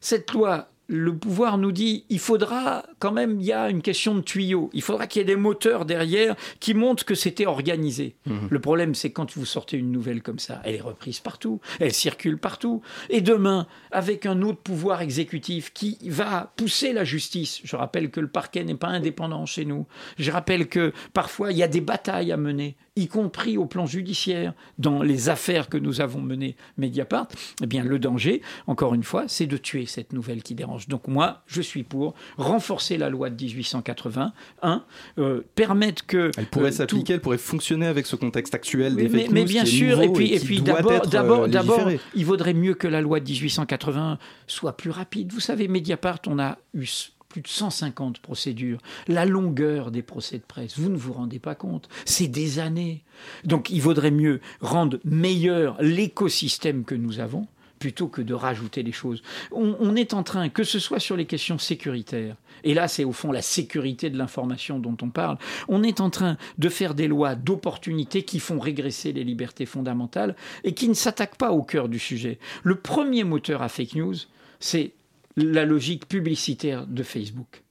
[0.02, 4.16] Cette loi le pouvoir nous dit il faudra quand même, il y a une question
[4.16, 8.16] de tuyau, il faudra qu'il y ait des moteurs derrière qui montrent que c'était organisé.
[8.50, 11.94] Le problème, c'est quand vous sortez une nouvelle comme ça, elle est reprise partout, elle
[11.94, 12.82] circule partout.
[13.10, 18.20] Et demain, avec un autre pouvoir exécutif qui va pousser la justice, je rappelle que
[18.20, 19.86] le parquet n'est pas indépendant chez nous,
[20.18, 23.86] je rappelle que parfois il y a des batailles à mener, y compris au plan
[23.86, 27.28] judiciaire, dans les affaires que nous avons menées Mediapart,
[27.62, 30.88] eh bien le danger, encore une fois, c'est de tuer cette nouvelle qui dérange.
[30.88, 34.84] Donc moi, je suis pour renforcer la loi de 1881,
[35.18, 36.30] euh, permettre que...
[36.38, 39.32] Elle pourrait euh, s'appliquer, tout- elle pourrait fonctionner avec ce contexte actuel des mais, fake
[39.32, 43.20] mais bien sûr, et puis, et d'abord, euh, d'abord, il vaudrait mieux que la loi
[43.20, 45.32] de 1880 soit plus rapide.
[45.34, 46.86] Vous savez, Mediapart, on a eu
[47.34, 48.78] plus de 150 procédures.
[49.08, 51.90] La longueur des procès de presse, vous ne vous rendez pas compte.
[52.06, 53.04] C'est des années.
[53.44, 57.48] Donc il vaudrait mieux rendre meilleur l'écosystème que nous avons
[57.80, 59.24] plutôt que de rajouter des choses.
[59.52, 63.04] On, on est en train, que ce soit sur les questions sécuritaires, et là c'est
[63.04, 66.94] au fond la sécurité de l'information dont on parle, on est en train de faire
[66.94, 71.64] des lois d'opportunité qui font régresser les libertés fondamentales et qui ne s'attaquent pas au
[71.64, 72.40] cœur du sujet.
[72.64, 74.16] Le premier moteur à fake news,
[74.62, 74.94] c'est
[75.36, 77.64] la logique publicitaire de Facebook,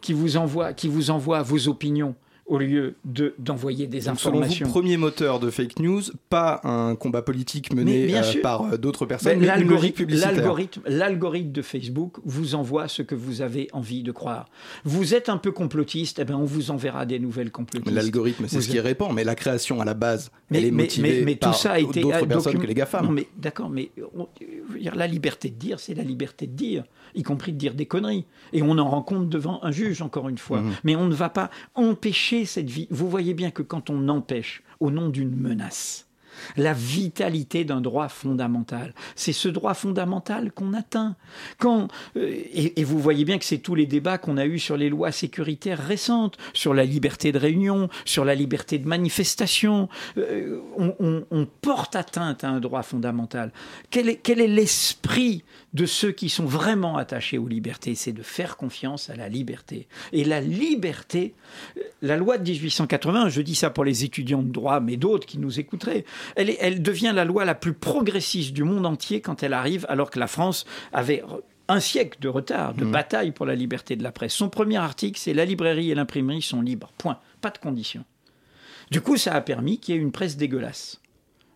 [0.00, 2.14] qui vous envoie, qui vous envoie vos opinions
[2.46, 4.68] au lieu de d'envoyer des Donc, selon vous, informations.
[4.68, 9.38] premier moteur de fake news, pas un combat politique mené euh, par euh, d'autres personnes,
[9.40, 10.32] mais une logique L'algorithme, publicitaire.
[10.32, 14.48] l'algorithme, l'algorithme de Facebook vous envoie ce que vous avez envie de croire.
[14.84, 17.92] Vous êtes un peu complotiste, eh ben on vous envoie des nouvelles complotistes.
[17.92, 20.70] L'algorithme, c'est Vous ce qui répand, mais la création à la base, Mais, elle est
[20.70, 23.06] motivée mais- mais par tout ça a été d'autres euh, personnes document- que les GAFAM.
[23.06, 26.46] Non, mais d'accord, mais on- je veux dire, la liberté de dire, c'est la liberté
[26.46, 28.24] de dire, y compris de dire des conneries.
[28.52, 30.60] Et on en rend compte devant un juge, encore une fois.
[30.60, 30.72] Mhm.
[30.84, 32.88] Mais on ne va pas empêcher cette vie.
[32.90, 36.05] Vous voyez bien que quand on empêche au nom d'une menace,
[36.56, 38.94] la vitalité d'un droit fondamental.
[39.14, 41.16] C'est ce droit fondamental qu'on atteint.
[41.58, 44.76] Quand, euh, et, vous voyez bien que c'est tous les débats qu'on a eus sur
[44.76, 49.88] les lois sécuritaires récentes, sur la liberté de réunion, sur la liberté de manifestation.
[50.18, 53.52] Euh, on porte atteinte à un droit fondamental.
[53.90, 55.44] Quel est, quel est l'esprit
[55.74, 57.94] de ceux qui sont vraiment attachés aux libertés?
[57.94, 59.88] C'est de faire confiance à la liberté.
[60.12, 61.34] Et la liberté,
[61.76, 65.26] euh, la loi de 1880, je dis ça pour les étudiants de droit, mais d'autres
[65.26, 69.20] qui nous écouteraient, elle, est- elle devient la loi la plus progressiste du monde entier
[69.20, 71.22] quand elle arrive, alors que la France avait
[71.68, 74.32] un siècle de retard, de bataille pour la liberté de la presse.
[74.34, 76.92] Son premier article, c'est la librairie et l'imprimerie sont libres.
[76.98, 77.18] Point.
[77.40, 78.04] Pas de conditions.
[78.90, 81.00] Du coup, ça a permis qu'il y ait une presse dégueulasse.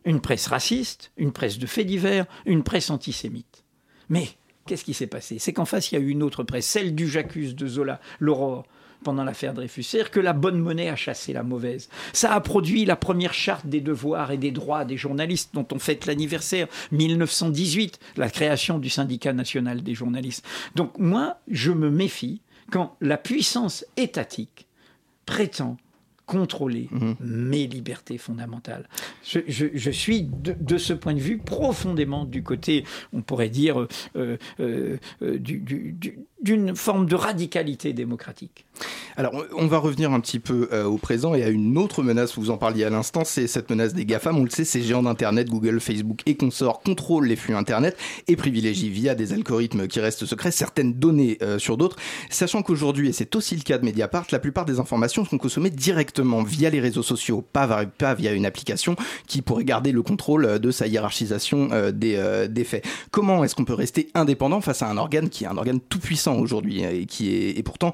[0.04, 3.64] Une presse raciste, une presse de faits divers, une presse antisémite.
[4.09, 4.28] Mais
[4.66, 5.38] qu'est-ce qui s'est passé?
[5.38, 8.00] C'est qu'en face, il y a eu une autre presse, celle du J'accuse de Zola,
[8.18, 8.64] l'Aurore,
[9.02, 9.82] pendant l'affaire Dreyfus.
[9.82, 11.88] C'est-à-dire que la bonne monnaie a chassé la mauvaise.
[12.12, 15.78] Ça a produit la première charte des devoirs et des droits des journalistes dont on
[15.78, 20.44] fête l'anniversaire, 1918, la création du syndicat national des journalistes.
[20.74, 24.66] Donc moi, je me méfie quand la puissance étatique
[25.26, 25.76] prétend
[26.30, 26.88] contrôler
[27.20, 28.88] mes libertés fondamentales.
[29.24, 33.48] Je, je- je suis de, de ce point de vue profondément du côté, on pourrait
[33.48, 33.88] dire, euh,
[34.60, 38.64] euh, euh, du, du- du- d'une forme de radicalité démocratique.
[39.16, 42.38] Alors, on va revenir un petit peu euh, au présent et à une autre menace,
[42.38, 44.36] vous en parliez à l'instant, c'est cette menace des GAFAM.
[44.38, 47.96] On le sait, ces géants d'Internet, Google, Facebook et consorts, contrôlent les flux Internet
[48.28, 51.96] et privilégient via des algorithmes qui restent secrets certaines données euh, sur d'autres.
[52.30, 55.70] Sachant qu'aujourd'hui, et c'est aussi le cas de Mediapart, la plupart des informations sont consommées
[55.70, 60.59] directement via les réseaux sociaux, pas, via une application qui pourrait garder le contrôle euh,
[60.59, 62.85] de sa hiérarchisation euh, des, euh, des faits.
[63.11, 65.98] Comment est-ce qu'on peut rester indépendant face à un organe qui est un organe tout
[65.98, 67.92] puissant aujourd'hui et qui est pourtant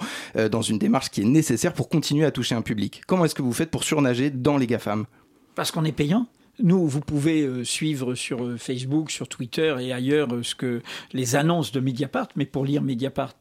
[0.51, 3.03] dans une démarche qui est nécessaire pour continuer à toucher un public?
[3.07, 5.07] Comment est-ce que vous faites pour surnager dans les GAFAM?
[5.55, 6.27] Parce qu'on est payant.
[6.59, 11.81] Nous, vous pouvez suivre sur Facebook, sur Twitter et ailleurs ce que les annonces de
[11.81, 13.35] Mediapart, mais pour lire Mediapart,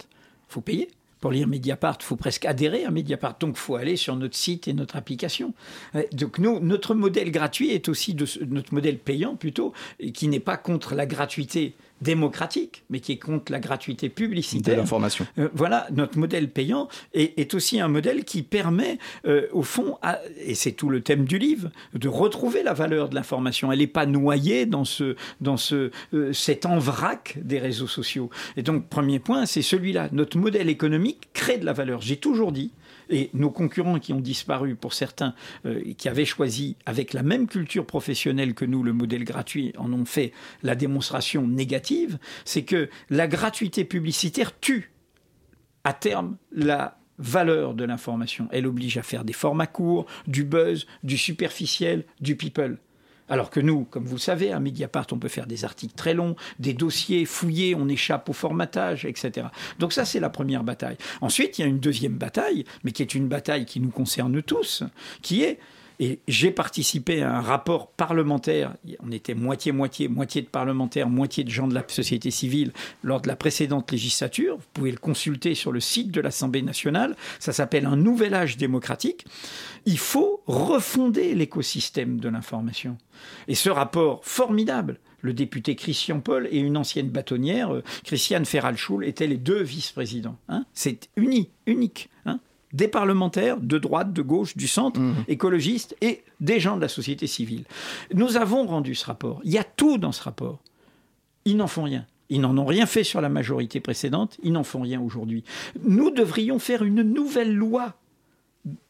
[0.48, 0.90] faut payer.
[1.26, 3.40] Pour lire Mediapart, il faut presque adhérer à Mediapart.
[3.40, 5.56] Donc, il faut aller sur notre site et notre application.
[5.96, 8.16] Euh, Donc, nous, notre modèle gratuit est aussi
[8.48, 9.74] notre modèle payant plutôt,
[10.14, 14.78] qui n'est pas contre la gratuité démocratique, mais qui est contre la gratuité de publicitaire.
[14.78, 19.64] l'information Euh, voilà, notre modèle payant est, est aussi un modèle qui permet, euh, au
[19.64, 23.72] fond, à- et c'est tout le thème du livre, de retrouver la valeur de l'information.
[23.72, 28.30] Elle n'est pas noyée dans, ce, dans ce, euh, cet envrac des réseaux sociaux.
[28.58, 30.10] Et donc, premier point, c'est celui-là.
[30.12, 32.02] Notre modèle économique crée de la valeur.
[32.02, 32.72] J'ai toujours dit,
[33.10, 35.34] et nos concurrents qui ont disparu, pour certains,
[35.66, 39.92] euh, qui avaient choisi avec la même culture professionnelle que nous le modèle gratuit, en
[39.94, 40.32] ont fait
[40.64, 44.92] la démonstration négative, c'est que la gratuité publicitaire tue
[45.84, 48.48] à terme la valeur de l'information.
[48.52, 52.78] Elle oblige à faire des formats courts, du buzz, du superficiel, du people.
[53.28, 56.14] Alors que nous, comme vous le savez, à Mediapart, on peut faire des articles très
[56.14, 59.48] longs, des dossiers fouillés, on échappe au formatage, etc.
[59.80, 60.98] Donc ça, c'est la première bataille.
[61.22, 64.42] Ensuite, il y a une deuxième bataille, mais qui est une bataille qui nous concerne
[64.44, 64.84] tous,
[65.22, 65.60] qui est
[66.00, 68.76] et j'ai participé à un rapport parlementaire.
[69.00, 72.72] On était moitié-moitié, moitié de parlementaires, moitié de gens de la société civile
[73.04, 74.58] lors de la précédente législature.
[74.58, 77.16] Vous pouvez le consulter sur le site de l'Assemblée nationale.
[77.40, 79.26] Ça s'appelle un nouvel âge démocratique.
[79.86, 82.98] Il faut refonder l'écosystème de l'information.
[83.48, 89.04] Et ce rapport formidable, le député Christian Paul et une ancienne bâtonnière, euh, Christiane Ferralschul,
[89.06, 90.38] étaient les deux vice-présidents.
[90.50, 90.66] hein.
[90.74, 92.10] C'est uni, unique.
[92.26, 92.40] hein
[92.74, 97.28] des parlementaires de droite, de gauche, du centre, écologistes et des gens de la société
[97.28, 97.66] civile.
[98.14, 99.42] Nous avons rendu ce rapport.
[99.44, 100.60] Il y a tout dans ce rapport.
[101.46, 102.06] Ils n'en font rien.
[102.30, 105.44] Ils n'en ont rien fait sur la majorité précédente, ils n'en font rien aujourd'hui.
[105.84, 107.94] Nous devrions faire une nouvelle loi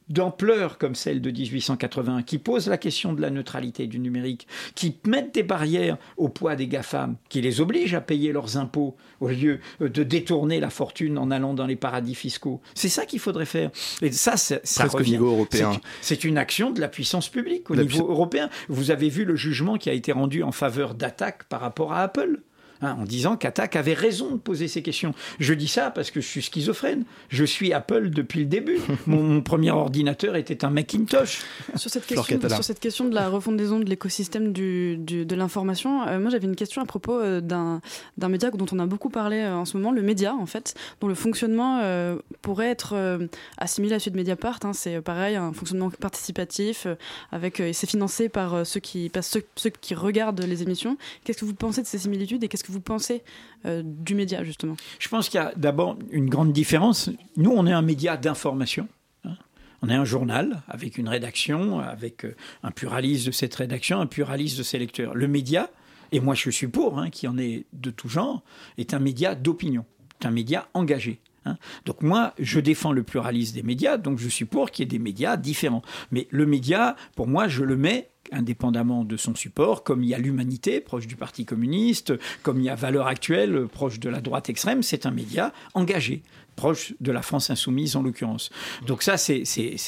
[0.10, 4.98] d'ampleur comme celle de 1881, qui pose la question de la neutralité du numérique, qui
[5.08, 9.30] mette des barrières au poids des GAFAM, qui les oblige à payer leurs impôts au
[9.30, 12.62] lieu euh, de détourner la fortune en allant dans les paradis fiscaux.
[12.74, 13.72] C'est ça qu'il faudrait faire.
[14.02, 15.12] Et ça, c'est- ça Presque au revient.
[15.12, 15.72] niveau européen.
[16.02, 18.50] C'est- une action de la puissance publique au La niveau européen.
[18.70, 22.02] Vous avez vu le jugement qui a été rendu en faveur d'Attaque par rapport à
[22.02, 22.42] Apple.
[22.86, 25.14] Hein, en disant qu'Attaque avait raison de poser ces questions.
[25.40, 27.04] Je dis ça parce que je suis schizophrène.
[27.30, 28.78] Je suis Apple depuis le début.
[29.08, 31.42] mon, mon premier ordinateur était un Macintosh.
[31.76, 32.56] Sur cette, question, Catala.
[32.56, 36.46] sur cette question de la refondaison de l'écosystème du, du- de l'information, euh, moi j'avais
[36.48, 37.82] une question à propos euh, d'un
[38.18, 40.76] d'un média dont on a beaucoup parlé euh, en ce moment, le média en fait,
[41.02, 44.60] dont le fonctionnement euh, pourrait être euh, assimilé à celui de Mediapart.
[44.64, 44.74] hein.
[44.74, 46.96] c'est euh, pareil, un fonctionnement participatif, euh,
[47.32, 50.64] avec, euh, et c'est financé par euh, ceux, qui, par ceux, ceux qui regardent les
[50.64, 50.98] émissions.
[51.24, 53.24] Qu'est-ce que vous pensez de ces similitudes et qu'est-ce que vous pensez
[53.66, 54.76] euh, du média justement?
[55.00, 57.10] Je pense qu'il y a d'abord une grande différence.
[57.38, 58.88] Nous, on est un média d'information.
[59.24, 59.36] hein.
[59.82, 64.08] On est un journal avec une rédaction, avec euh, un pluraliste de cette rédaction, un
[64.08, 65.14] pluraliste de ses lecteurs.
[65.16, 65.70] Le média,
[66.12, 68.44] et moi je suis pour, hein, qui en est de tout genre,
[68.78, 69.86] est un média d'opinion,
[70.22, 71.20] est un média engagé.
[71.46, 71.58] hein.
[71.86, 74.90] Donc moi, je défends le pluralisme des médias, donc je suis pour qu'il y ait
[74.90, 75.84] des médias différents.
[76.12, 80.14] Mais le média, pour moi, je le mets indépendamment de son support, comme il y
[80.14, 84.22] a l'humanité, proche du Parti communiste, comme il y a Valeurs Actuelles, proche de la
[84.22, 86.24] droite extrême, c'est un média engagé
[86.56, 88.50] proche de la France insoumise en l'occurrence.
[88.88, 89.44] Donc ça, c'est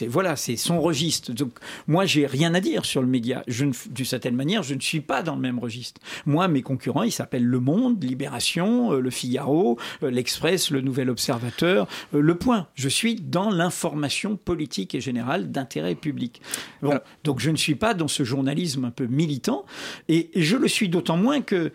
[0.08, 1.32] voilà, c'est son registre.
[1.32, 1.54] Donc
[1.88, 3.44] moi, j'ai rien à dire sur le média.
[3.48, 6.00] Je d'une certaine manière, je ne suis pas dans le même registre.
[6.26, 11.10] Moi, mes concurrents, ils s'appellent Le Monde, Libération, euh, Le Figaro, euh, L'Express, Le Nouvel
[11.10, 12.68] Observateur, euh, Le Point.
[12.76, 16.42] Je suis dans l'information politique et générale d'intérêt public.
[16.82, 19.66] Bon, donc je ne suis pas dans ce journalisme un peu militant,
[20.08, 21.72] et, je le suis d'autant moins que,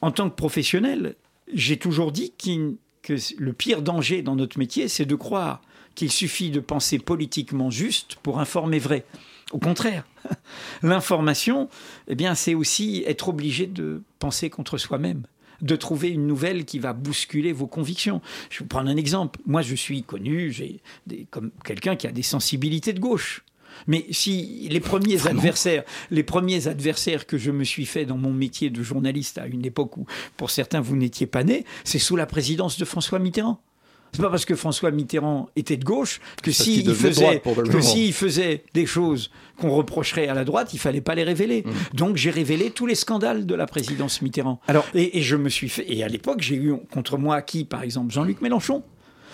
[0.00, 1.16] en tant que professionnel,
[1.52, 5.62] j'ai toujours dit que le pire danger dans notre métier, c'est de croire
[5.94, 9.04] qu'il suffit de penser politiquement juste pour informer vrai.
[9.52, 10.04] Au contraire,
[10.82, 11.68] l'information,
[12.08, 15.22] eh bien, c'est aussi être obligé de penser contre soi-même
[15.62, 18.20] de trouver une nouvelle qui va bousculer vos convictions.
[18.50, 19.40] Je vais vous prendre un exemple.
[19.46, 20.80] Moi, je suis connu j'ai
[21.30, 23.42] comme quelqu'un qui a des sensibilités de gauche.
[23.86, 28.32] Mais si les premiers adversaires, les premiers adversaires que je me suis fait dans mon
[28.32, 32.16] métier de journaliste à une époque où, pour certains, vous n'étiez pas né, c'est sous
[32.16, 33.60] la présidence de François Mitterrand.
[34.12, 37.80] C'est pas parce que François Mitterrand était de gauche que s'il faisait, que
[38.12, 41.64] faisait des choses qu'on reprocherait à la droite, il fallait pas les révéler.
[41.66, 41.96] Mmh.
[41.96, 44.60] Donc j'ai révélé tous les scandales de la présidence Mitterrand.
[44.68, 45.84] Alors- et, et je me suis fait.
[45.92, 48.82] Et à l'époque, j'ai eu contre moi qui, par exemple, Jean-Luc Mélenchon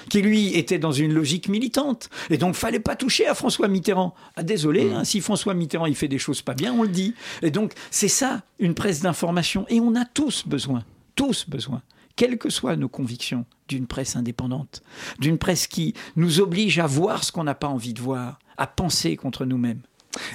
[0.09, 2.09] qui lui était dans une logique militante.
[2.31, 4.15] Et donc, fallait pas toucher à François Mitterrand.
[4.37, 4.93] Ah, désolé, Mmh.
[4.95, 7.15] hein, si François Mitterrand il fait des choses pas bien, on le dit.
[7.43, 9.67] Et donc, c'est ça, une presse d'information.
[9.69, 10.85] Et on a tous besoin,
[11.15, 11.83] tous besoin,
[12.17, 14.83] quelles que soient nos convictions, d'une presse indépendante,
[15.19, 18.67] d'une presse qui nous oblige à voir ce qu'on n'a pas envie de voir, à
[18.67, 19.81] penser contre nous-mêmes.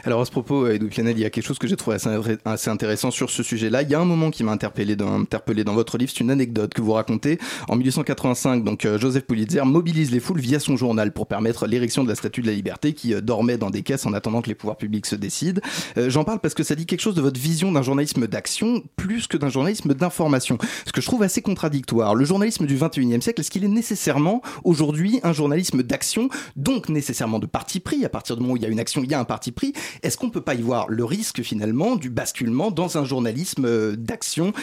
[0.04, 1.98] Alors à ce propos, euh, Edoui Plenel, il y a quelque chose que j'ai trouvé
[2.46, 3.84] assez, intéressant sur ce sujet-là.
[3.84, 5.26] Il y a un moment qui m'a interpellé dans,
[5.74, 7.40] votre livre, c'est une anecdote que vous racontez.
[7.68, 12.04] En 1885, donc euh, Joseph Pulitzer mobilise les foules via son journal pour permettre l'érection
[12.04, 14.48] de la Statue de la Liberté qui euh, dormait dans des caisses en attendant que
[14.48, 15.62] les pouvoirs publics se décident.
[15.96, 19.28] J'en parle parce que ça dit quelque chose de votre vision d'un journalisme d'action plus
[19.28, 20.58] que d'un journalisme d'information.
[20.86, 22.16] Ce que je trouve assez contradictoire.
[22.16, 27.40] Le journalisme du 21e siècle, est-ce qu'il est nécessairement aujourd'hui un journalisme d'action, donc nécessairement
[27.40, 28.06] de parti pris?
[28.06, 29.52] À partir du moment où il y a une action, il y a un parti
[29.52, 29.67] pris.
[30.04, 33.96] Est-ce qu'on peut pas y voir le risque finalement du basculement dans un journalisme euh,
[33.96, 34.54] d'action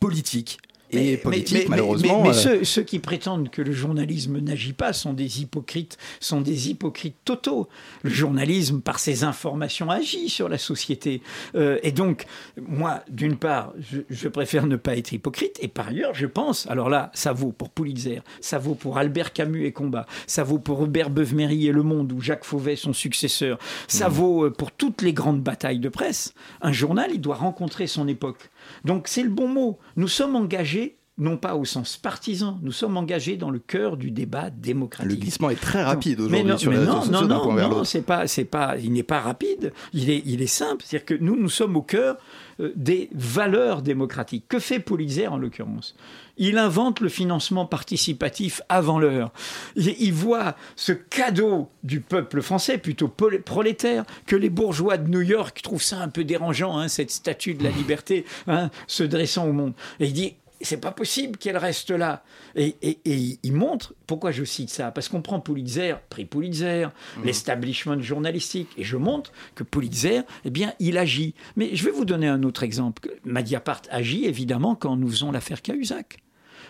[0.00, 0.58] politique?
[0.90, 2.22] Et politique, malheureusement.
[2.22, 5.98] Mais, mais euh, ceux, ceux qui prétendent que le journalisme n'agit pas sont des hypocrites,
[6.20, 7.68] sont des hypocrites totaux.
[8.02, 11.22] Le journalisme, par ses informations, agit sur la société.
[11.54, 12.26] Euh, et donc,
[12.60, 16.66] moi, d'une part, je, je préfère ne pas être hypocrite, et par ailleurs, je pense,
[16.68, 20.58] alors là, ça vaut pour Pulitzer, ça vaut pour Albert Camus et Combat, ça vaut
[20.58, 24.72] pour Robert Beuve-Méry et Le Monde, ou Jacques Fauvet, son successeur, ça vaut euh, pour
[24.72, 26.34] toutes les grandes batailles de presse.
[26.60, 28.50] Un journal, il doit rencontrer son époque.
[28.84, 29.78] Donc, c'est le bon mot.
[29.96, 34.10] Nous sommes engagés non pas au sens partisan, nous sommes engagés dans le cœur du
[34.10, 35.12] débat démocratique.
[35.12, 37.84] Le glissement est très rapide aujourd'hui non, sur les réseaux non, sociaux non, non, non,
[37.84, 39.72] c'est pas, c'est pas, il n'est pas rapide.
[39.94, 40.84] Il est, il est simple.
[40.84, 42.18] C'est-à-dire que nous, nous sommes au cœur
[42.60, 44.44] euh, des valeurs démocratiques.
[44.46, 45.96] Que fait Pulitzer en l'occurrence?
[46.36, 49.32] Il invente le financement participatif avant l'heure.
[49.74, 55.22] Il, il voit ce cadeau du peuple français, plutôt prolétaire, que les bourgeois de New
[55.22, 59.46] York trouvent ça un peu dérangeant, hein, cette statue de la liberté hein, se dressant
[59.46, 59.72] au monde.
[59.98, 62.22] Et il dit c'est pas possible qu'elle reste là.
[62.54, 66.88] Et, et- et il montre, pourquoi je cite ça Parce qu'on prend Pulitzer, prix Pulitzer,
[67.24, 71.34] l'establishment journalistique, et je montre que Pulitzer, eh bien, il agit.
[71.56, 73.10] Mais je vais vous donner un autre exemple.
[73.24, 76.18] Mediapart agit évidemment quand nous faisons l'affaire Cahuzac.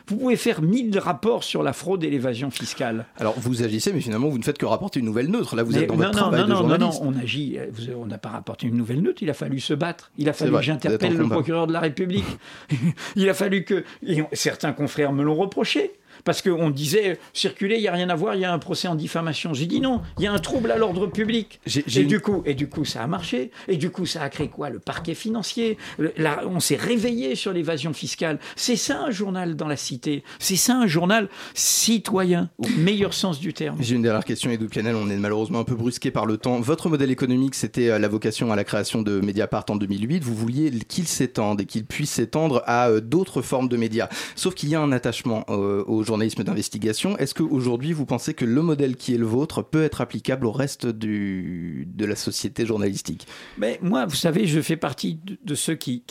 [0.09, 3.07] Vous pouvez faire mille rapports sur la fraude et l'évasion fiscale.
[3.19, 5.57] Alors vous agissez, mais finalement vous ne faites que rapporter une nouvelle neutre.
[5.57, 7.57] Là vous Mais êtes dans non, votre non, travail non, de non, non, on agit.
[7.59, 9.21] euh, vous- On n'a pas rapporté une nouvelle note.
[9.21, 10.13] Il a fallu se battre.
[10.17, 11.35] Il a fallu vrai, que j'interpelle le combat.
[11.35, 12.25] procureur de la République.
[13.17, 15.93] il a fallu que et certains confrères me l'ont reproché.
[16.27, 18.89] Parce qu'on disait, circuler, il n'y a rien à voir, il y a un procès
[18.89, 19.55] en diffamation.
[19.55, 21.61] J'ai dit non, il y a un trouble à l'ordre public.
[21.65, 23.51] J'ai- j'ai Et, une- du coup, et du coup, ça a marché.
[23.69, 24.69] Et du coup, ça a créé quoi?
[24.69, 25.79] Le parquet financier.
[26.19, 28.39] Là, on s'est réveillé sur l'évasion fiscale.
[28.57, 30.25] C'est ça un journal dans la cité.
[30.41, 33.77] C'est ça un journal citoyen, au meilleur sens du terme.
[33.81, 34.97] J'ai une dernière question, Edoui Plenel.
[34.97, 36.59] On est malheureusement un peu brusqué par le temps.
[36.61, 40.25] Votre modèle économique, c'était euh, la vocation à la création de Mediapart en 2008.
[40.25, 44.09] Vous vouliez qu'il s'étende et qu'il puisse s'étendre à euh, d'autres formes de médias.
[44.35, 47.19] Sauf qu'il y a un attachement euh, au journalisme d'investigation.
[47.19, 50.51] Est-ce qu'aujourd'hui, vous pensez que le modèle qui est le vôtre peut être applicable au
[50.53, 53.27] reste du, de la société journalistique?
[53.59, 56.03] Mais moi, vous savez, je fais partie de, ceux qui,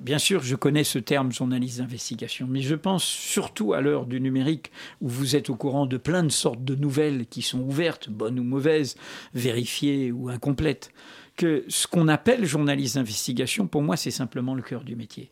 [0.00, 4.20] bien sûr, je connais ce terme journaliste d'investigation, mais je pense surtout à l'heure du
[4.20, 8.10] numérique où vous êtes au courant de plein de sortes de nouvelles qui sont ouvertes,
[8.10, 8.96] bonnes ou mauvaises,
[9.34, 10.90] vérifiées ou incomplètes,
[11.36, 15.30] que ce qu'on appelle journaliste d'investigation, pour moi, c'est simplement le cœur du métier.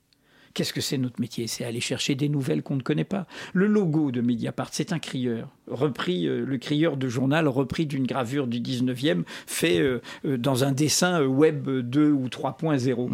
[0.54, 1.48] Qu'est-ce que c'est notre métier?
[1.48, 3.26] C'est aller chercher des nouvelles qu'on ne connaît pas.
[3.52, 8.06] Le logo de Mediapart, c'est un crieur, repris, euh, le crieur de journal repris d'une
[8.06, 13.10] gravure du 19e, fait euh, euh, dans un dessin web 2 ou 3.0.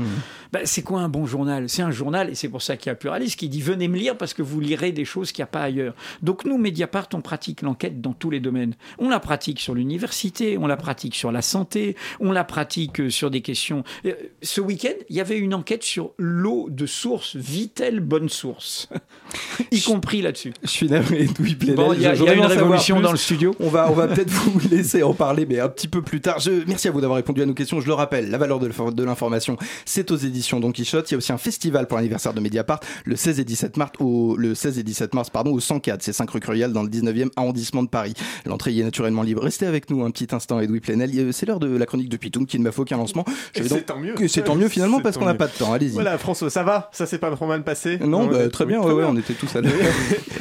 [0.53, 1.69] Ben, c'est quoi un bon journal?
[1.69, 3.97] C'est un journal, et c'est pour ça qu'il y a pluraliste, qui dit venez me
[3.97, 5.95] lire parce que vous lirez des choses qu'il n'y a pas ailleurs.
[6.23, 8.75] Donc nous, Mediapart, on pratique l'enquête dans tous les domaines.
[8.99, 13.31] On la pratique sur l'université, on la pratique sur la santé, on la pratique sur
[13.31, 13.85] des questions.
[14.07, 17.37] Euh, Ce week-end, il y avait une enquête sur l'eau de source.
[17.37, 18.89] Vit-elle bonne source
[19.71, 20.53] Y compris là-dessus.
[20.63, 21.77] Je suis navré, Edoui Plenel.
[21.77, 23.55] Bon, il y a, y a une révolution dans le studio.
[23.61, 26.39] On va, on va peut-être vous laisser en parler, mais un petit peu plus tard.
[26.41, 27.81] Je, merci à vous d'avoir répondu à nos questions.
[27.81, 31.11] Je le rappelle, la valeur de l'infor- de l'information, c'est aux éditions Don Quichotte.
[31.11, 33.93] Il y a aussi un festival pour l'anniversaire de Mediapart le 16 et 17 mars
[34.01, 36.03] au, le 16 et 17 mars, pardon, au 104.
[36.03, 38.15] C'est 5 rue dans le 19e arrondissement de Paris.
[38.47, 39.43] L'entrée y est naturellement libre.
[39.43, 41.11] Restez avec nous un petit instant, Edoui Plenel.
[41.19, 43.25] Euh, C'est l'heure de la chronique de Pitoum qui ne m'a fait aucun lancement.
[43.55, 44.15] C'est donc- tant mieux.
[44.29, 45.73] C'est tant mieux finalement parce qu'on n'a pas de temps.
[45.73, 45.93] Allez-y.
[45.93, 46.89] Voilà, François, ça va?
[46.93, 47.99] Ça s'est pas trop mal passé?
[47.99, 49.73] Non, bah, Ouais, très bien, ouais, ouais, on était tous à l'heure.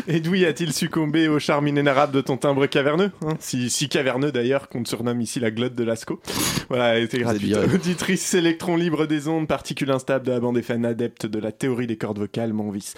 [0.08, 3.12] Edoui a-t-il succombé au charme vénérable de ton timbre caverneux.
[3.26, 3.34] hein.
[3.40, 6.20] si, si caverneux d'ailleurs, qu'on te surnomme ici la glotte de Lascaux.
[6.70, 7.58] Voilà, elle était gratuite.
[7.74, 11.88] Auditrice électron libre des ondes, particule instable de la bande FM adepte de la théorie
[11.88, 12.94] des cordes vocales, mon vice.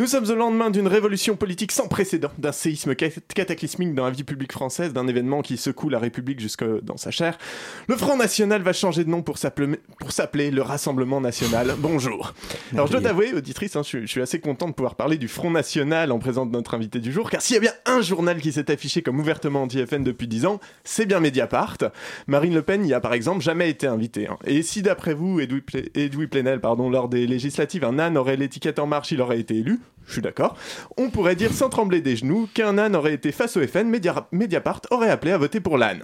[0.00, 4.10] Nous sommes au lendemain d'une révolution politique sans précédent, d'un séisme ca- cataclysmique dans la
[4.10, 7.38] vie publique française, d'un événement qui secoue la République jusque dans sa chair.
[7.86, 11.74] Le Front National va changer de nom pour s'appeler le Rassemblement National.
[11.78, 12.34] Bonjour.
[12.72, 15.28] Alors je dois t'avouer, auditrice, hein, je, je suis assez content de pouvoir parler du
[15.28, 18.00] Front National en présence de notre invité du jour, car s'il y a bien un
[18.00, 21.78] journal qui s'est affiché comme ouvertement anti-FN depuis 10 ans, c'est bien Mediapart.
[22.26, 24.28] Marine Le Pen n'y a par exemple jamais été invitée.
[24.28, 24.36] hein.
[24.44, 28.36] Et si d'après vous, Edoui, Ple- Edoui Plenel, pardon, lors des législatives, un âne aurait
[28.36, 30.56] l'étiquette en marche, il aurait été élu, je suis d'accord,
[30.96, 34.26] on pourrait dire sans trembler des genoux qu'un âne aurait été face au FN, Media-
[34.32, 36.02] Mediapart aurait appelé à voter pour l'âne.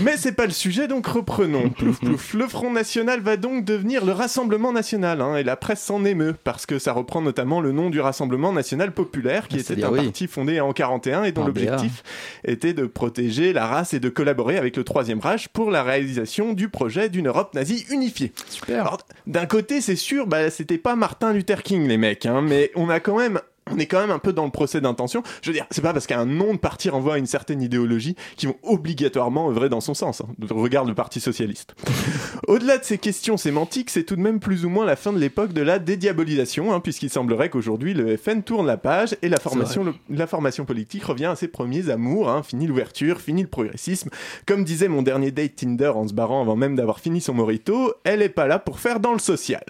[0.00, 1.68] Mais c'est pas le sujet, donc reprenons.
[1.78, 2.34] Plouf plouf.
[2.34, 6.34] Le Front National va donc devenir le Rassemblement National, hein, et la presse s'en émeut,
[6.44, 9.90] parce que ça reprend notamment le nom du Rassemblement National Populaire, qui Ah, était un
[9.90, 10.04] oui.
[10.04, 12.02] parti fondé en 41 et dont Un l'objectif
[12.44, 16.52] était de protéger la race et de collaborer avec le Troisième Reich pour la réalisation
[16.52, 18.32] du projet d'une Europe nazie unifiée.
[18.48, 18.96] Super.
[19.26, 22.88] D'un côté, c'est sûr, bah, c'était pas Martin Luther King, les mecs, hein, mais on
[22.88, 23.21] a quand même.
[23.70, 25.22] On est quand même un peu dans le procès d'intention.
[25.40, 28.16] Je veux dire, c'est pas parce qu'un nom de parti renvoie à une certaine idéologie
[28.36, 30.20] qu'ils vont obligatoirement œuvrer dans son sens.
[30.20, 30.26] Hein.
[30.50, 31.74] Regarde le Parti Socialiste.
[32.48, 35.18] Au-delà de ces questions sémantiques, c'est tout de même plus ou moins la fin de
[35.18, 39.38] l'époque de la dédiabolisation, hein, puisqu'il semblerait qu'aujourd'hui le FN tourne la page et la
[39.38, 42.28] formation, le- la formation politique revient à ses premiers amours.
[42.30, 42.42] Hein.
[42.42, 44.10] Fini l'ouverture, fini le progressisme.
[44.46, 47.94] Comme disait mon dernier date Tinder en se barrant avant même d'avoir fini son morito,
[48.04, 49.64] elle est pas là pour faire dans le social.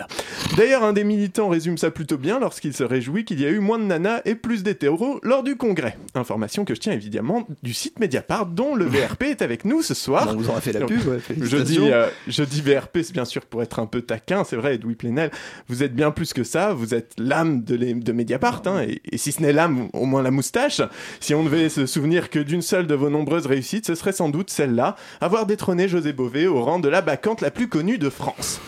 [0.56, 3.58] D'ailleurs, un des militants résume ça plutôt bien lorsqu'il se réjouit qu'il y a eu
[3.60, 5.96] moins de nanas et plus d'hétéros lors du congrès.
[6.14, 9.94] Information que je tiens évidemment du site Mediapart dont le VRP est avec nous ce
[9.94, 10.28] soir.
[10.30, 13.24] On vous aura fait la pub, ouais, Je dis, euh, je dis VRP, c'est bien
[13.24, 15.30] sûr pour être un peu taquin, c'est vrai, Edoui Plenel,
[15.68, 19.00] vous êtes bien plus que ça, vous êtes l'âme de, les- de Mediapart, hein, et,
[19.10, 20.80] et si ce n'est l'âme, au moins la moustache.
[21.20, 24.28] Si on devait se souvenir que d'une seule de vos nombreuses réussites, ce serait sans
[24.28, 28.10] doute celle-là, avoir détrôné José Bové au rang de la bacchante la plus connue de
[28.10, 28.60] France.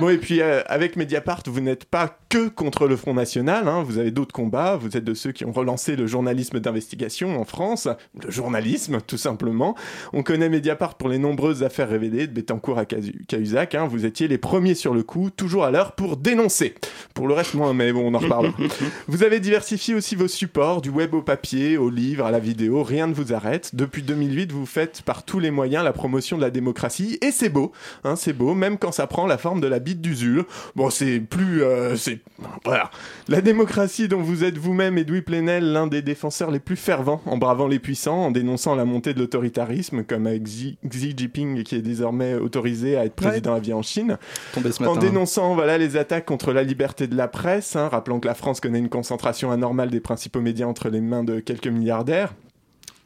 [0.00, 3.82] Bon, et puis euh, avec Mediapart, vous n'êtes pas que contre le Front National, hein,
[3.82, 7.44] vous avez d'autres combats, vous êtes de ceux qui ont relancé le journalisme d'investigation en
[7.44, 7.86] France,
[8.22, 9.76] le journalisme tout simplement.
[10.14, 14.26] On connaît Mediapart pour les nombreuses affaires révélées de Bettencourt à Cahuzac, hein, vous étiez
[14.26, 16.76] les premiers sur le coup, toujours à l'heure pour dénoncer.
[17.12, 18.54] Pour le reste, moins, mais bon, on en reparlera.
[19.08, 22.82] vous avez diversifié aussi vos supports, du web au papier, au livre, à la vidéo,
[22.84, 23.74] rien ne vous arrête.
[23.74, 27.50] Depuis 2008, vous faites par tous les moyens la promotion de la démocratie, et c'est
[27.50, 27.72] beau,
[28.04, 30.44] hein, c'est beau, même quand ça prend la forme de la bite d'Usul.
[30.76, 31.62] Bon, c'est plus...
[31.62, 32.20] euh, c'est...
[32.64, 32.90] Voilà.
[33.28, 37.36] La démocratie dont vous êtes vous-même, Edoui Plenel, l'un des défenseurs les plus fervents, en
[37.36, 41.76] bravant les puissants, en dénonçant la montée de l'autoritarisme, comme avec Xi, Xi Jinping, qui
[41.76, 44.18] est désormais autorisé à être président à vie en Chine.
[44.52, 45.06] Tombé ce En matin.
[45.06, 48.60] dénonçant voilà, les attaques contre la liberté de la presse, hein, rappelant que la France
[48.60, 52.34] connaît une concentration anormale des principaux médias entre les mains de quelques milliardaires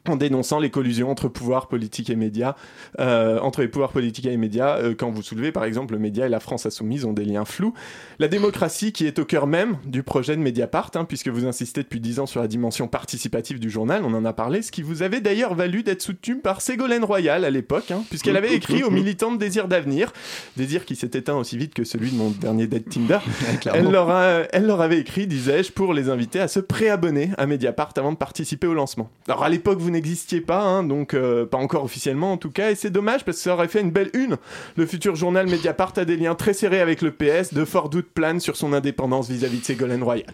[0.07, 2.55] en dénonçant les collusions entre pouvoirs politiques et médias,
[2.99, 5.99] euh, entre les pouvoirs politiques et les médias, euh, quand vous soulevez par exemple le
[5.99, 7.73] média et la France insoumise ont des liens flous.
[8.19, 11.83] La démocratie qui est au cœur même du projet de Mediapart, hein, puisque vous insistez
[11.83, 14.81] depuis dix ans sur la dimension participative du journal, on en a parlé, ce qui
[14.81, 18.83] vous avait d'ailleurs valu d'être soutenu par Ségolène Royal à l'époque, hein, puisqu'elle avait écrit
[18.83, 20.11] aux militants de Désir d'avenir,
[20.57, 23.19] désir qui s'est éteint aussi vite que celui de mon dernier date Tinder,
[23.61, 23.79] clairement.
[23.79, 27.45] elle leur, a- elle leur avait écrit, disais-je, pour les inviter à se préabonner à
[27.45, 29.09] Mediapart avant de participer au lancement.
[29.27, 32.71] Alors à l'époque, vous n'existiez pas, hein, donc euh, pas encore officiellement en tout cas,
[32.71, 34.37] et c'est dommage parce que ça aurait fait une belle une.
[34.75, 38.09] Le futur journal Mediapart a des liens très serrés avec le PS, de forts doutes
[38.13, 40.33] planent sur son indépendance vis-à-vis de Ségolène Royal.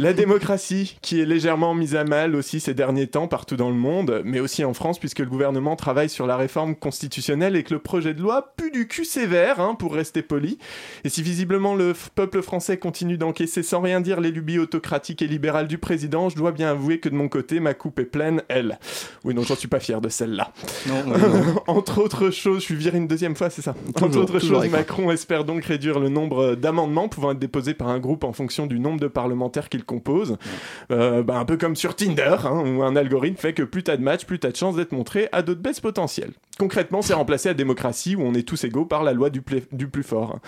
[0.00, 3.76] La démocratie, qui est légèrement mise à mal aussi ces derniers temps partout dans le
[3.76, 7.74] monde, mais aussi en France, puisque le gouvernement travaille sur la réforme constitutionnelle et que
[7.74, 10.56] le projet de loi pue du cul sévère, hein, pour rester poli.
[11.04, 15.26] Et si visiblement le peuple français continue d'encaisser sans rien dire les lubies autocratiques et
[15.26, 18.42] libérales du président, je dois bien avouer que de mon côté, ma coupe est pleine,
[18.48, 18.78] elle.
[19.24, 20.52] Oui, non, j'en suis pas fier de celle-là.
[20.88, 21.62] Non, ouais, non.
[21.66, 23.74] Entre autres choses, je suis viré une deuxième fois, c'est ça.
[23.88, 24.68] Entre autres choses.
[24.68, 28.66] Macron espère donc réduire le nombre d'amendements pouvant être déposés par un groupe en fonction
[28.66, 30.36] du nombre de parlementaires qu'il compose.
[30.90, 33.96] Euh, bah, un peu comme sur Tinder, hein, où un algorithme fait que plus t'as
[33.96, 36.32] de matchs, plus t'as de chances d'être montré à d'autres baisses potentielles.
[36.60, 40.02] Concrètement, c'est remplacer la démocratie où on est tous égaux par la loi du, plus
[40.02, 40.40] fort.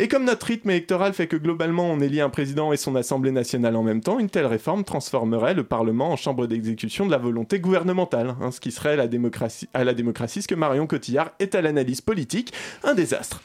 [0.00, 3.30] Et comme notre rythme électoral fait que globalement on élit un président et son assemblée
[3.30, 7.18] nationale en même temps, une telle réforme transformerait le Parlement en chambre d'exécution de la
[7.18, 11.30] volonté gouvernementale, hein, ce qui serait la démocratie, à la démocratie ce que Marion Cotillard
[11.38, 12.52] est à l'analyse politique,
[12.82, 13.40] un désastre.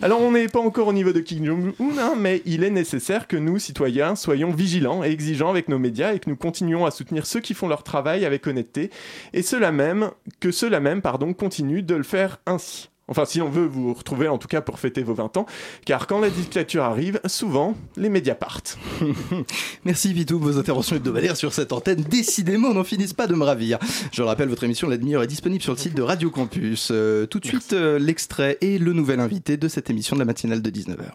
[0.00, 3.26] Alors on n'est pas encore au niveau de Kim Jong-un, hein, mais il est nécessaire
[3.26, 6.90] que nous, citoyens, soyons vigilants et exigeants avec nos médias et que nous continuions à
[6.90, 8.88] soutenir ceux qui font leur travail avec honnêteté
[9.34, 12.88] et ceux-là même, que ceux-là même, pardon, continuent de le faire ainsi.
[13.10, 15.46] Enfin, si on veut vous retrouver, en tout cas pour fêter vos 20 ans,
[15.86, 18.78] car quand la dictature arrive, souvent, les médias partent.
[19.84, 23.78] Merci Vitou, vos interventions hebdomadaires sur cette antenne, décidément, n'en finissent pas de me ravir.
[24.12, 26.90] Je le rappelle, votre émission La demi-heure est disponible sur le site de Radio Campus.
[26.92, 30.26] Euh, tout de suite, euh, l'extrait et le nouvel invité de cette émission de la
[30.26, 31.12] matinale de 19h.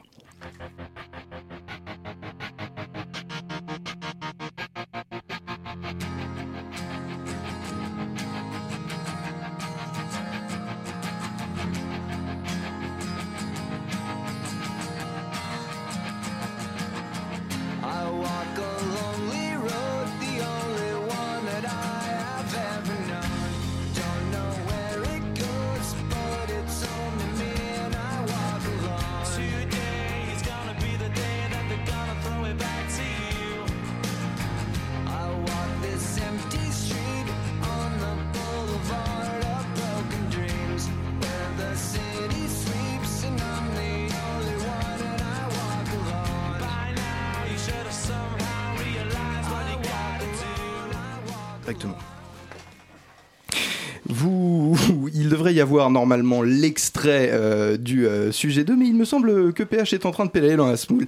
[55.94, 60.12] Normalement l'extrait euh, du euh, sujet 2, mais il me semble que PH est en
[60.12, 61.06] train de pédaler dans la smoule.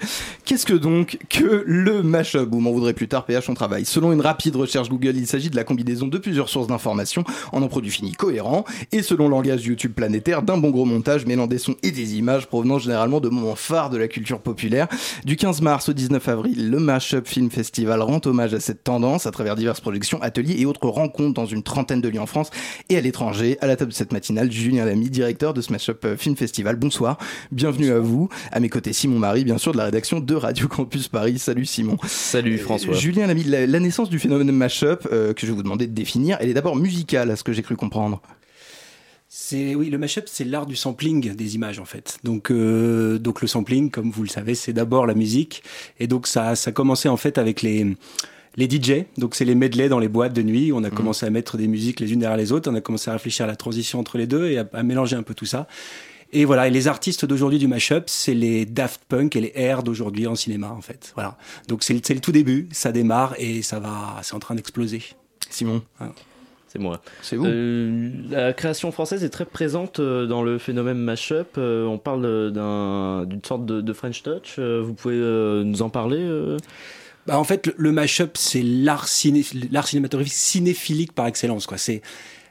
[0.55, 3.83] Qu'est-ce que donc que le mashup Vous m'en voudrez plus tard, PH, on travaille.
[3.83, 7.61] Selon une rapide recherche Google, il s'agit de la combinaison de plusieurs sources d'informations en
[7.61, 11.47] un produit fini cohérent, et selon le langage YouTube planétaire, d'un bon gros montage mêlant
[11.47, 14.87] des sons et des images provenant généralement de moments phares de la culture populaire.
[15.25, 19.25] Du 15 mars au 19 avril, le Mashup Film Festival rend hommage à cette tendance
[19.25, 22.49] à travers diverses projections, ateliers et autres rencontres dans une trentaine de lieux en France
[22.87, 23.57] et à l'étranger.
[23.59, 26.77] À la table de cette matinale, Julien Lamy, directeur de ce Mashup Film Festival.
[26.77, 27.17] Bonsoir,
[27.51, 28.29] bienvenue à vous.
[28.53, 31.39] À mes côtés, Simon Marie, bien sûr, de la rédaction de Radio Campus Paris.
[31.39, 31.97] Salut Simon.
[32.05, 32.93] Salut François.
[32.93, 35.91] Julien Lamy, la, la naissance du phénomène Mashup, euh, que je vais vous demander de
[35.91, 38.21] définir, elle est d'abord musicale, à ce que j'ai cru comprendre.
[39.27, 42.19] C'est oui, le mashup, c'est l'art du sampling des images en fait.
[42.23, 45.63] Donc euh, donc le sampling, comme vous le savez, c'est d'abord la musique
[45.99, 47.97] et donc ça ça a commencé en fait avec les
[48.55, 50.71] les DJ, donc c'est les medley dans les boîtes de nuit.
[50.71, 52.69] On a commencé à mettre des musiques les unes derrière les autres.
[52.71, 55.15] On a commencé à réfléchir à la transition entre les deux et à, à mélanger
[55.15, 55.67] un peu tout ça.
[56.33, 59.83] Et voilà, et les artistes d'aujourd'hui du mashup, c'est les Daft Punk et les Air
[59.83, 61.11] d'aujourd'hui en cinéma en fait.
[61.15, 61.37] Voilà.
[61.67, 64.55] Donc c'est le, c'est le tout début, ça démarre et ça va, c'est en train
[64.55, 65.01] d'exploser.
[65.49, 65.81] Simon.
[66.67, 67.01] C'est moi.
[67.21, 67.45] C'est vous.
[67.45, 71.57] Euh, la création française est très présente euh, dans le phénomène mashup.
[71.57, 74.55] Euh, on parle d'un- d'une sorte de, de French touch.
[74.59, 76.57] Euh, vous pouvez euh, nous en parler euh?
[77.27, 81.77] Bah, en fait, le, le mashup, c'est l'art ciné, l'art cinématographique cinéphilique par excellence, quoi.
[81.77, 82.01] C'est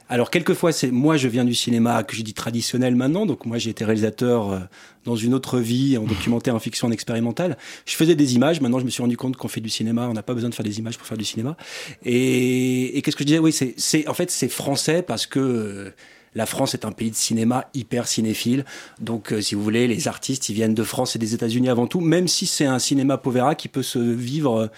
[0.07, 3.25] alors quelquefois, c'est moi, je viens du cinéma que je dis traditionnel maintenant.
[3.25, 4.59] Donc moi, j'ai été réalisateur euh,
[5.03, 7.57] dans une autre vie, en documentaire, en fiction, en expérimental.
[7.85, 8.61] Je faisais des images.
[8.61, 10.07] Maintenant, je me suis rendu compte qu'on fait du cinéma.
[10.09, 11.57] On n'a pas besoin de faire des images pour faire du cinéma.
[12.03, 13.39] Et, et qu'est-ce que je disais?
[13.39, 15.89] Oui, c'est, en fait, c'est français parce que euh,
[16.35, 18.65] la France est un pays de cinéma hyper cinéphile.
[18.99, 21.87] Donc, euh, si vous voulez, les artistes, ils viennent de France et des États-Unis avant
[21.87, 24.69] tout, même si c'est un cinéma povera qui peut se vivre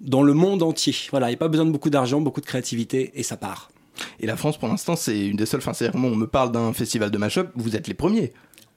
[0.00, 0.94] dans le monde entier.
[1.10, 3.71] Voilà, il n'y a pas besoin de beaucoup d'argent, beaucoup de créativité, et ça part.
[4.20, 5.60] Et la France, pour l'instant, c'est une des seules.
[5.60, 8.32] Enfin, c'est on me parle d'un festival de mashup, vous êtes les premiers.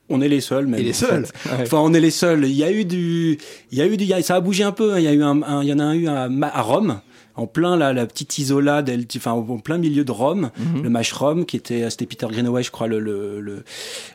[0.08, 0.72] On est les seuls.
[0.78, 1.26] Et les en seuls.
[1.26, 1.50] fait.
[1.50, 1.56] Ouais.
[1.64, 2.46] Enfin, on est les seuls.
[2.46, 3.40] Il y a eu du,
[3.72, 4.94] il y a eu du, ça a bougé un peu.
[4.94, 5.00] hein.
[5.00, 7.00] Il y a eu un, un- il y en a eu un à, Rome.
[7.38, 10.84] En plein la, la petite isola, d'El- enfin en plein milieu de Rome, Mhm.
[10.84, 13.66] le match Rome, qui était, c'était Peter Greenaway, je crois, le le, le,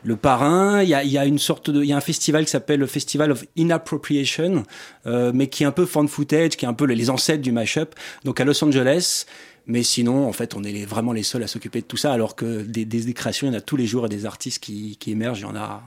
[0.03, 0.81] le parrain.
[0.81, 2.49] Il y a, il y a une sorte de, il y a un festival qui
[2.51, 4.63] s'appelle le Festival of Inappropriation,
[5.05, 7.51] euh, mais qui est un peu fan footage, qui est un peu les ancêtres du
[7.51, 7.93] mashup.
[8.23, 9.25] Donc à Los Angeles.
[9.67, 12.11] Mais sinon, en fait, on est les- vraiment les seuls à s'occuper de tout ça,
[12.13, 14.25] alors que des, des, des créations, il y en a tous les jours et des
[14.25, 15.83] artistes qui, qui émergent, il y en a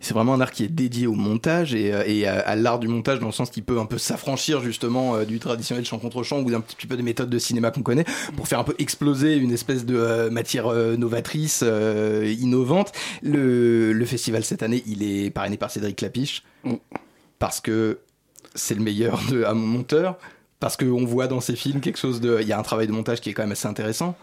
[0.00, 2.78] C'est vraiment un art qui est dédié au montage et, euh, et à, à l'art
[2.78, 5.98] du montage dans le sens qu'il peut un peu s'affranchir justement euh, du traditionnel chant
[5.98, 8.04] contre chant ou d'un petit peu des méthodes de cinéma qu'on connaît
[8.36, 12.92] pour faire un peu exploser une espèce de euh, matière euh, novatrice, euh, innovante.
[13.22, 16.44] Le, le festival cette année, il est parrainé par Cédric Clapiche
[17.38, 17.98] parce que
[18.54, 20.18] c'est le meilleur de, à mon monteur.
[20.62, 22.38] Parce qu'on voit dans ses films quelque chose de.
[22.40, 24.14] Il y a un travail de montage qui est quand même assez intéressant.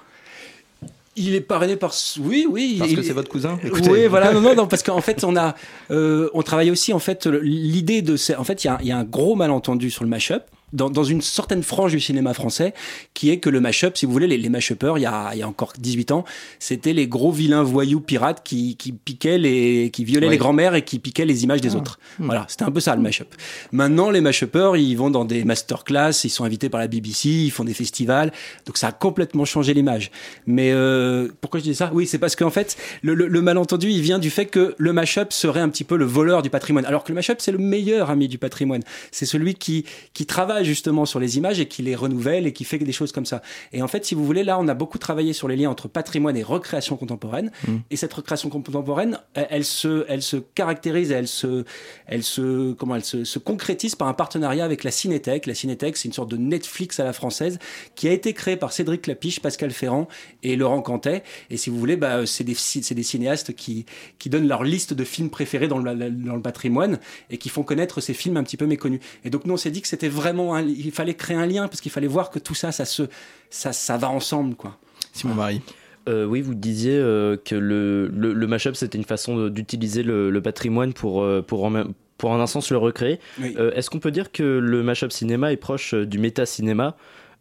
[1.17, 1.93] Il est parrainé par.
[2.21, 2.77] Oui, oui.
[2.79, 3.59] Parce il- que c'est votre cousin
[3.89, 4.31] Oui, voilà.
[4.31, 5.53] Non, non, non, parce qu'en fait, on a,
[5.91, 8.91] euh, on travaille aussi en fait l'idée de, ces- en fait, il y a, y
[8.91, 10.43] a un gros malentendu sur le mashup.
[10.73, 12.73] Dans, dans une certaine frange du cinéma français,
[13.13, 15.39] qui est que le mashup, si vous voulez, les, les mashuppers, il y a, il
[15.39, 16.25] y a encore 18 ans,
[16.59, 20.33] c'était les gros vilains voyous pirates qui, qui piquaient les, qui violaient Ouais.
[20.33, 21.77] les grands-mères et qui piquaient les images des Ah.
[21.79, 21.99] autres.
[22.19, 22.25] Hmm.
[22.25, 23.27] Voilà, c'était un peu ça le mashup.
[23.71, 27.51] Maintenant, les mashuppers, ils vont dans des masterclass, ils sont invités par la BBC, ils
[27.51, 28.31] font des festivals,
[28.65, 30.11] donc ça a complètement changé l'image.
[30.45, 31.89] Mais euh, pourquoi je dis ça?
[31.93, 34.93] Oui, c'est parce qu'en fait, le, le- le malentendu, il vient du fait que le
[34.93, 37.57] mashup serait un petit peu le voleur du patrimoine, alors que le mashup, c'est le
[37.57, 38.81] meilleur ami du patrimoine.
[39.11, 42.63] C'est celui qui, qui travaille justement sur les images et qui les renouvelle et qui
[42.63, 43.41] fait des choses comme ça.
[43.73, 45.87] Et en fait, si vous voulez, là, on a beaucoup travaillé sur les liens entre
[45.87, 47.51] patrimoine et recréation contemporaine.
[47.67, 47.77] Mm.
[47.91, 51.65] Et cette recréation contemporaine, elle, elle se, elle se caractérise, elle se,
[52.07, 55.45] elle se, comment, elle se, se concrétise par un partenariat avec la Cinétech.
[55.45, 57.59] La Cinétech, c'est une sorte de Netflix à la française
[57.95, 60.07] qui a été créée par Cédric Lapiche, Pascal Ferrand
[60.43, 61.23] et Laurent Cantet.
[61.49, 63.85] Et si vous voulez, bah, c'est des, des cinéastes qui,
[64.17, 66.99] qui donnent leur liste de films préférés dans le, dans le patrimoine
[67.29, 68.99] et qui font connaître ces films un petit peu méconnus.
[69.23, 71.67] Et donc nous, on s'est dit que c'était vraiment, un- il fallait créer un lien
[71.67, 73.03] parce qu'il fallait voir que tout ça, ça se,
[73.49, 74.77] ça, ça va ensemble, quoi.
[75.13, 75.61] Simon Marie.
[76.07, 80.29] Euh, oui, vous disiez euh, que le, le, le mashup, c'était une façon d'utiliser le,
[80.29, 83.19] le patrimoine pour, euh, pour, en, même- pour en un sens le recréer.
[83.39, 83.55] Oui.
[83.59, 86.95] Euh, Est-ce qu'on peut dire que le mashup cinéma est proche du méta-cinéma?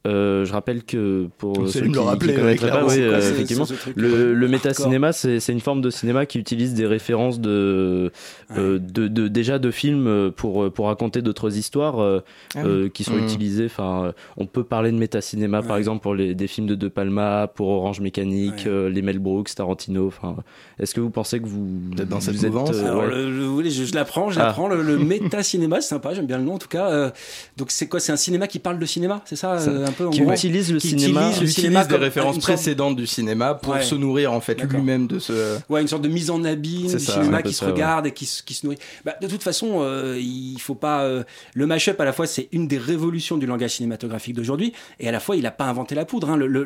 [0.07, 3.01] Euh, je rappelle que pour Vous ceux qui, le rappeler, qui connaîtraient ouais, pas, oui,
[3.01, 6.87] euh, effectivement, ce le, euh, le méta-cinéma, c'est une forme de cinéma qui utilise des
[6.87, 8.13] références de,
[8.57, 12.21] euh, de, de- déjà de films euh, pour, pour raconter d'autres histoires euh,
[12.55, 12.71] Ah oui.
[12.71, 13.25] euh, qui sont Mhm.
[13.25, 13.65] utilisées.
[13.67, 16.87] Enfin, euh, on peut parler de méta-cinéma, par exemple, pour les, des films de De
[16.89, 20.07] Palma, pour Orange Mécanique, euh, les Mel Brooks, Tarantino.
[20.07, 20.37] Enfin,
[20.79, 21.67] est-ce que vous pensez que vous
[21.99, 23.09] êtes dans cette mouvance euh, Alors, ouais.
[23.11, 24.45] le, le- oui, je, je l'apprends, je Ah.
[24.47, 24.69] l'apprends.
[24.69, 26.89] Le, le méta-cinéma, c'est sympa, j'aime bien le nom en tout cas.
[26.89, 27.11] Euh,
[27.57, 29.93] donc c'est quoi C'est un cinéma qui parle de cinéma, c'est ça, Ça- euh, un
[29.93, 32.39] peu en qui gros utilise le Qui cinéma, utilise le utilise cinéma des comme références
[32.39, 33.83] précédentes du cinéma pour Ouais.
[33.83, 35.59] se nourrir en fait lui-même de ce.
[35.69, 37.71] Ouais, une sorte de mise en abîme du ça, cinéma qui se ouais.
[37.73, 38.79] regarde et qui, se- qui se nourrit.
[39.05, 41.03] Bah, de toute façon, euh, il faut pas.
[41.03, 41.23] euh,
[41.55, 45.13] le mashup, à la fois, c'est une des révolutions du langage cinématographique d'aujourd'hui, et à
[45.13, 46.31] la fois, il n'a pas inventé la poudre.
[46.31, 46.37] hein.
[46.37, 46.65] Le- le-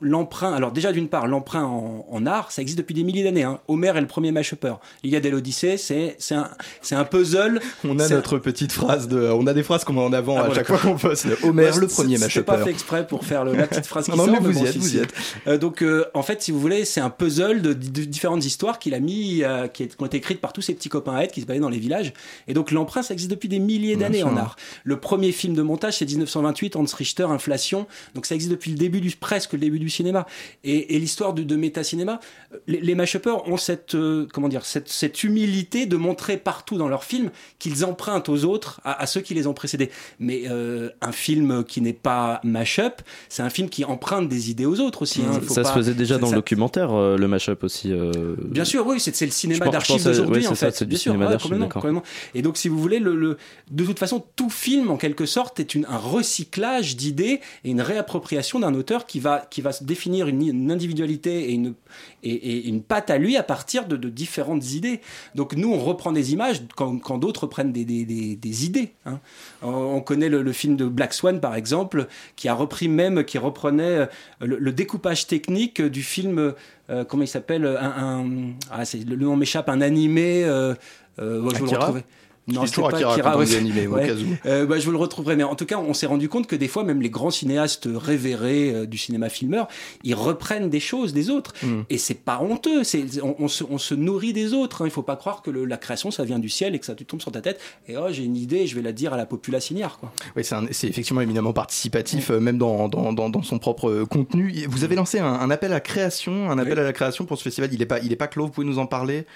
[0.00, 3.42] L'emprunt, alors déjà, d'une part, l'emprunt en, en art, ça existe depuis des milliers d'années.
[3.44, 3.58] Hein.
[3.68, 4.74] Homer est le premier mashupper.
[5.02, 6.48] L'Iliade et l'Odyssée, c'est c'est un,
[6.82, 7.60] c'est un puzzle.
[7.84, 9.18] On a notre petite phrase de.
[9.30, 11.26] On a des phrases qu'on met en avant Ah à bon, chaque fois qu'on poste.
[11.42, 12.28] Homer, le premier C'était
[12.64, 14.64] fait exprès pour faire le- la petite phrase qui Non, non, sort, mais vous bon,
[14.64, 15.12] y êtes, si, vous y êtes.
[15.46, 18.78] Euh, donc, euh, en fait, si vous voulez, c'est un puzzle de, de différentes histoires
[18.78, 21.14] qu'il a mis, euh, qui, est- qui ont été écrites par tous ses petits copains
[21.16, 22.12] à être, qui se baladaient dans les villages.
[22.48, 24.56] Et donc, l'emprunt, ça existe depuis des milliers d'années en art.
[24.84, 27.86] Le premier film de montage, c'est 1928, Hans Richter, Inflation.
[28.14, 30.26] Donc, ça existe depuis le début du, presque le début du cinéma.
[30.64, 32.20] Et, et l'histoire de, de méta-cinéma,
[32.66, 33.96] les, les mashuppers ont cette,
[34.32, 38.80] comment dire, cette, cette humilité de montrer partout dans leurs films qu'ils empruntent aux autres,
[38.84, 39.90] à, à ceux qui les ont précédés.
[40.18, 44.80] Mais un film qui n'est pas mashup, c'est un film qui emprunte des idées aux
[44.80, 45.22] autres aussi.
[45.22, 45.40] hein.
[45.40, 47.92] Faut ça se faisait déjà dans ça- le documentaire, euh, le mashup aussi.
[47.92, 48.12] euh,
[48.44, 50.76] Bien sûr, oui, c'est le cinéma d'archives d'aujourd'hui, ouais, en c'est ça, fait.
[50.78, 51.38] c'est du Bien sûr, cinéma ouais,
[51.70, 52.02] complètement.
[52.34, 53.36] Et donc, si vous voulez, le, le-
[53.70, 57.80] de toute façon, tout film, en quelque sorte, est une, un recyclage d'idées et une
[57.80, 61.74] réappropriation d'un auteur qui va, qui va se définir une, une individualité et une,
[62.22, 65.00] et, et une patte à lui à partir de, de différentes idées.
[65.34, 68.92] Donc, nous, on reprend des images quand, quand d'autres prennent des, des, des- des idées.
[69.06, 69.20] hein.
[69.62, 72.08] On, on connaît le, le film de Black Swan, par exemple,
[72.40, 74.06] qui a repris même, qui reprenait euh,
[74.40, 76.54] le, le découpage technique du film,
[76.88, 80.42] euh, comment il s'appelle un, un- ah, Le nom m'échappe, un animé.
[80.44, 80.74] euh,
[81.18, 82.04] je vais le retrouver.
[82.50, 84.06] Dis c'est toujours pas Akira Akira, ouais, animé, au ouais.
[84.06, 84.18] cas où.
[84.46, 85.36] Euh, bah, je vous le retrouverai.
[85.36, 87.88] Mais en tout cas, on s'est rendu compte que des fois, même les grands cinéastes
[87.92, 89.68] révérés euh, du cinéma filmeur,
[90.04, 91.54] ils reprennent des choses des autres.
[91.62, 91.82] Mm.
[91.90, 92.84] Et c'est pas honteux.
[92.84, 94.82] C'est, on, on se, on se nourrit des autres.
[94.82, 94.86] hein.
[94.86, 96.94] Il faut pas croire que le- la création, ça vient du ciel et que ça
[96.94, 97.60] te tombe sur ta tête.
[97.88, 100.12] Et oh, j'ai une idée, je vais la dire à la populace ignare, quoi.
[100.36, 103.88] Oui, c'est un- c'est effectivement éminemment participatif, euh, même dans, dans, dans, dans son propre
[103.90, 104.64] euh, contenu.
[104.68, 107.42] Vous avez lancé un, un appel à création, un appel à la création pour ce
[107.44, 107.70] festival.
[107.72, 108.46] Il n'est pas, il est pas clos.
[108.46, 109.26] Vous pouvez nous en parler?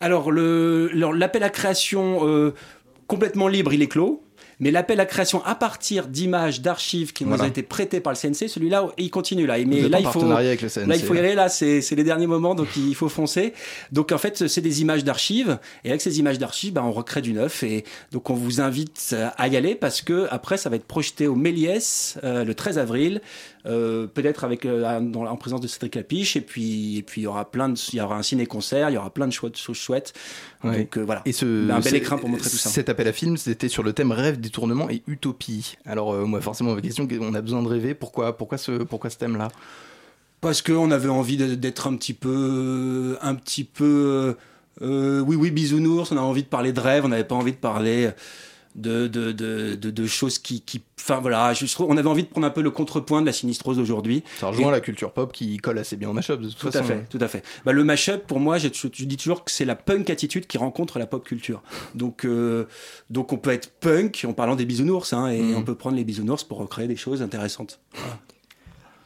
[0.00, 2.54] Alors, l'appel à création euh,
[3.06, 4.22] complètement libre, il est clos.
[4.58, 8.18] Mais l'appel à création à partir d'images, d'archives qui nous ont été prêtées par le
[8.18, 9.58] CNC, celui-là, il continue là.
[9.66, 11.24] Mais là, il faut, avec le CNC, là, il faut y là.
[11.24, 11.34] aller.
[11.34, 13.52] Là, c'est c'est les derniers moments, donc il faut foncer.
[13.92, 15.58] Donc en fait, c'est des images d'archives.
[15.84, 17.62] Et avec ces images d'archives, bah, on recrée du neuf.
[17.64, 21.26] Et donc on vous invite à y aller parce que après, ça va être projeté
[21.26, 23.20] au Méliès euh, le 13 avril,
[23.66, 26.36] euh, peut-être avec euh, dans- en présence de Cédric Lapiche.
[26.36, 28.94] Et puis, et puis il y aura plein de, il y aura un ciné-concert, il
[28.94, 30.12] y aura plein de chouettes- choses chouettes.
[30.64, 30.78] Ouais.
[30.80, 31.22] Donc euh, voilà.
[31.26, 32.70] Et ce, un bel écrin pour montrer tout ça.
[32.70, 35.76] Cet appel à film, c'était sur le thème rêve, détournement et utopie.
[35.84, 37.94] Alors, moi, forcément, ma question, on a besoin de rêver.
[37.94, 39.48] Pourquoi, pourquoi ce, pourquoi ce thème-là?
[40.40, 44.36] Parce qu'on avait envie d'être un petit peu, un petit peu,
[44.82, 46.12] euh, oui, oui, bisounours.
[46.12, 47.04] On a envie de parler de rêve.
[47.04, 48.10] On n'avait pas envie de parler
[48.76, 52.22] de, de, de, de, de choses qui, qui, enfin voilà, je trouve, on avait envie
[52.24, 54.22] de prendre un peu le contrepoint de la sinistrose d'aujourd'hui.
[54.38, 56.66] Ça rejoint Et- la culture pop qui colle assez bien au mashup, de toute Tout
[56.70, 56.78] façon.
[56.80, 57.42] à fait, tout à fait.
[57.64, 60.46] Bah, le mashup, pour moi, je, je- je dis toujours que c'est la punk attitude
[60.46, 61.62] qui rencontre la pop culture.
[61.94, 62.66] Donc, euh,
[63.10, 65.56] donc on peut être punk en parlant des bisounours, hein, et Mhm.
[65.56, 67.80] on peut prendre les bisounours pour recréer des choses intéressantes.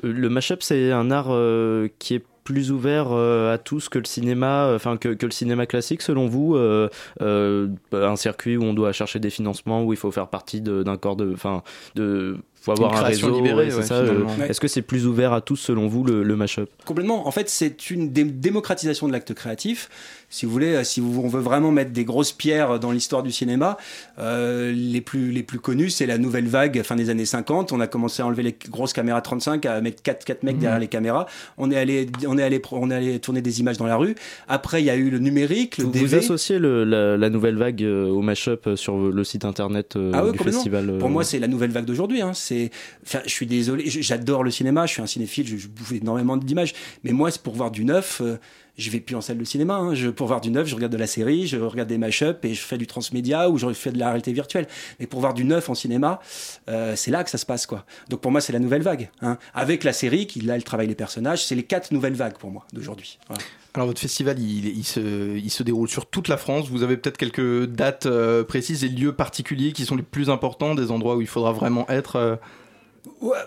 [0.04, 3.98] Euh, Le mashup, c'est un art euh, qui est plus ouvert euh, à tous que
[3.98, 6.88] le cinéma, euh, enfin que, que le cinéma classique, selon vous, euh,
[7.22, 10.96] euh, un circuit où on doit chercher des financements, où il faut faire partie d'un
[10.96, 11.62] corps de, enfin,
[11.94, 13.38] de faut avoir Une un création réseau.
[13.38, 14.46] libérée, ouais, c'est ouais, euh.
[14.48, 16.68] Est-ce que c'est plus ouvert à tous selon vous le, le mashup?
[16.84, 17.26] Complètement.
[17.26, 19.88] En fait, c'est une dé- démocratisation de l'acte créatif.
[20.30, 23.22] Si vous voulez, euh, si vous, on veut vraiment mettre des grosses pierres dans l'histoire
[23.22, 23.76] du cinéma,
[24.18, 27.72] euh, les plus les plus connus, c'est la nouvelle vague fin des années 50.
[27.72, 30.60] On a commencé à enlever les grosses caméras 35, à mettre quatre quatre mecs Mhm.
[30.60, 31.26] derrière les caméras.
[31.58, 34.14] On est allé on est allé on est allé tourner des images dans la rue.
[34.48, 36.06] Après, il y a eu le numérique, le Vous, DV.
[36.06, 39.98] vous associez le- la, la nouvelle vague euh, au mashup euh, sur le site internet
[40.12, 42.22] Ah ouais, du festival Pour moi, c'est la nouvelle vague d'aujourd'hui.
[42.22, 42.32] Hein.
[42.34, 42.70] C'est,
[43.04, 46.36] enfin, je suis désolé, j'adore le cinéma, je suis un cinéphile, je, je bouffe énormément
[46.36, 46.72] d'images.
[47.04, 48.20] Mais moi, c'est pour voir du neuf.
[48.20, 48.36] euh,
[48.80, 49.76] je vais plus en salle de cinéma.
[49.76, 49.92] hein.
[50.16, 52.60] Pour voir du neuf, je regarde de la série, je regarde des mash-up et je
[52.60, 54.66] fais du transmédia ou je fais de la réalité virtuelle.
[54.98, 56.20] Mais pour voir du neuf en cinéma,
[56.68, 57.84] euh, c'est là que ça se passe, quoi.
[58.08, 59.10] Donc pour moi, c'est la nouvelle vague.
[59.22, 59.38] Hein.
[59.54, 62.50] Avec la série, qui là, elle travaille les personnages, c'est les quatre nouvelles vagues pour
[62.50, 63.18] moi d'aujourd'hui.
[63.74, 66.68] Alors votre festival, il, il se, il se déroule sur toute la France.
[66.68, 70.74] Vous avez peut-être quelques dates euh, précises et lieux particuliers qui sont les plus importants,
[70.74, 72.36] des endroits où il faudra vraiment être euh,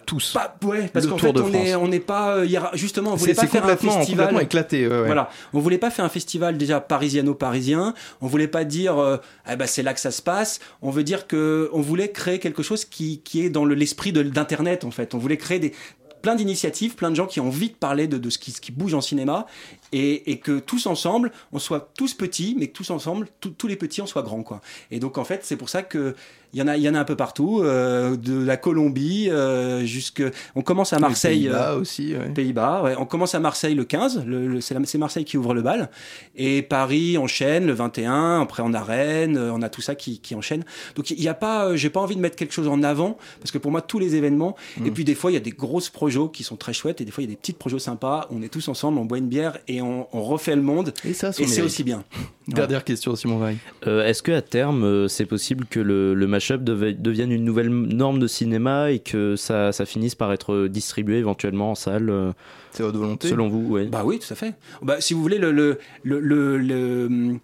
[0.05, 0.33] tous.
[0.33, 1.81] Pas, ouais, parce qu'en fait, on est, France.
[1.83, 4.05] on n'est pas, euh, justement, on voulait pas faire un festival.
[4.27, 5.05] complètement éclaté, ouais, ouais.
[5.05, 6.79] Voilà, on voulait pas faire un festival déjà
[7.23, 7.93] parisiano-parisien.
[8.21, 9.17] On voulait pas dire, euh,
[9.51, 10.59] eh ben c'est là que ça se passe.
[10.81, 14.11] On veut dire que, on voulait créer quelque chose qui, qui est dans le- l'esprit
[14.13, 15.13] d'internet en fait.
[15.13, 15.73] On voulait créer des
[16.21, 18.61] plein d'initiatives, plein de gens qui ont envie de parler de, de ce, qui, ce
[18.61, 19.45] qui bouge en cinéma
[19.91, 23.67] et, et que tous ensemble, on soit tous petits, mais que tous ensemble, tous- tous
[23.67, 24.61] les petits, on soit grands quoi.
[24.89, 26.15] Et donc en fait, c'est pour ça que
[26.53, 29.29] il y en a, il y en a un peu partout, euh, de la Colombie
[29.29, 30.23] euh, jusque.
[30.55, 31.41] On commence à Marseille.
[31.43, 32.29] Pays-Bas euh, aussi, ouais.
[32.29, 32.95] Pays-Bas, ouais.
[32.97, 35.61] On commence à Marseille le 15, le, le- c'est la- c'est Marseille qui ouvre le
[35.61, 35.89] bal.
[36.35, 40.19] Et Paris enchaîne le 21, après on a Rennes, euh, on a tout ça qui,
[40.19, 40.63] qui enchaîne.
[40.95, 43.17] Donc il y a pas, euh, j'ai pas envie de mettre quelque chose en avant,
[43.39, 44.85] parce que pour moi, tous les événements, Mm.
[44.87, 47.05] et puis des fois, il y a des grosses projets qui sont très chouettes, et
[47.05, 49.17] des fois, il y a des petites projets sympas, on est tous ensemble, on boit
[49.17, 50.93] une bière, et on, on refait le monde.
[51.05, 52.03] Et ça, et c'est aussi bien.
[52.47, 53.57] Dernière question, Simon Veil.
[53.87, 57.69] Euh, Est-ce que à terme, euh, c'est possible que le, le mashup devienne une nouvelle
[57.69, 62.31] norme de cinéma et que ça, ça finisse par être distribué éventuellement en salle euh,
[62.71, 63.87] C'est votre volonté Selon vous, oui.
[63.87, 64.55] Bah oui, tout à fait.
[64.81, 67.39] Bah, si vous voulez, le, le, le, le- le-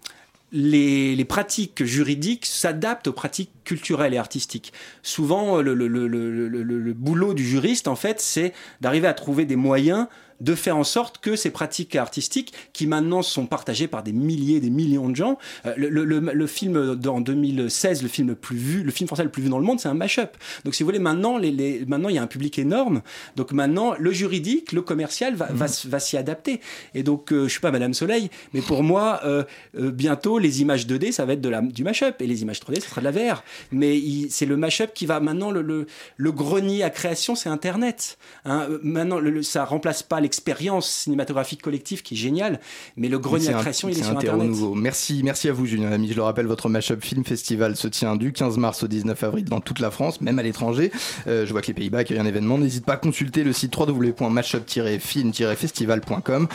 [0.52, 4.72] les, les pratiques juridiques s'adaptent aux pratiques culturelles et artistiques.
[5.02, 9.06] Souvent, le, le, le, le, le- le- le boulot du juriste, en fait, c'est d'arriver
[9.06, 10.08] à trouver des moyens
[10.40, 14.60] de faire en sorte que ces pratiques artistiques, qui maintenant sont partagées par des milliers,
[14.60, 18.34] des millions de gens, euh, le, le- le- le film en 2016, le film le
[18.34, 20.36] plus vu, le film français le plus vu dans le monde, c'est un mash-up.
[20.64, 23.02] Donc, si vous voulez, maintenant, les, les- maintenant, il y a un public énorme.
[23.36, 26.60] Donc, maintenant, le juridique, le commercial va, va, s'y adapter.
[26.94, 29.44] Et donc, euh, je suis pas Madame Soleil, mais pour moi, euh,
[29.78, 32.60] euh, bientôt, les images 2D, ça va être de la, du mash-up, et les images
[32.60, 33.42] 3D, ça sera de la VR.
[33.72, 35.86] Mais c'est le mash-up qui va maintenant le,
[36.32, 38.18] grenier à création, c'est Internet.
[38.44, 42.60] Hein, maintenant, ça remplace pas l'expérience cinématographique collective qui est géniale,
[42.96, 44.46] mais le grenier un- création, il est sur Internet.
[44.46, 44.76] nouveau.
[44.76, 46.06] Merci, merci à vous, Julien Lamy.
[46.08, 49.44] Je le rappelle, votre Mashup Film Festival se tient du 15 mars au 19 avril
[49.46, 50.92] dans toute la France, même à l'étranger.
[51.26, 52.58] Euh, je vois que les Pays-Bas accueillent un événement.
[52.58, 56.46] N'hésite pas à consulter le site www.mashup-film-festival.com.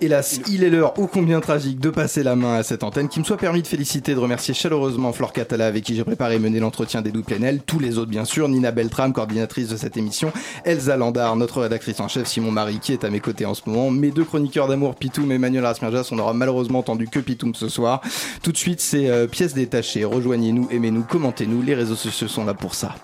[0.00, 3.08] Hélas, il est l'heure ô combien tragique de passer la main à cette antenne.
[3.08, 6.36] Qui me soit permis de féliciter, de remercier chaleureusement Flore Catala avec qui j'ai préparé
[6.36, 9.96] et mené l'entretien des Plenel, tous les autres bien sûr, Nina Beltram, coordinatrice de cette
[9.96, 10.30] émission,
[10.66, 13.62] Elsa Landard, notre rédactrice en chef, Simon Marie qui est à mes côtés en ce
[13.66, 17.54] moment, mes deux chroniqueurs d'amour, Pitoum et Emmanuel Rasmirjas, on n'aura malheureusement entendu que Pitoum
[17.54, 18.00] ce soir.
[18.42, 20.04] Tout de suite, c'est euh, pièces détachées.
[20.04, 22.94] Rejoignez-nous, aimez-nous, commentez-nous, les réseaux sociaux sont là pour ça.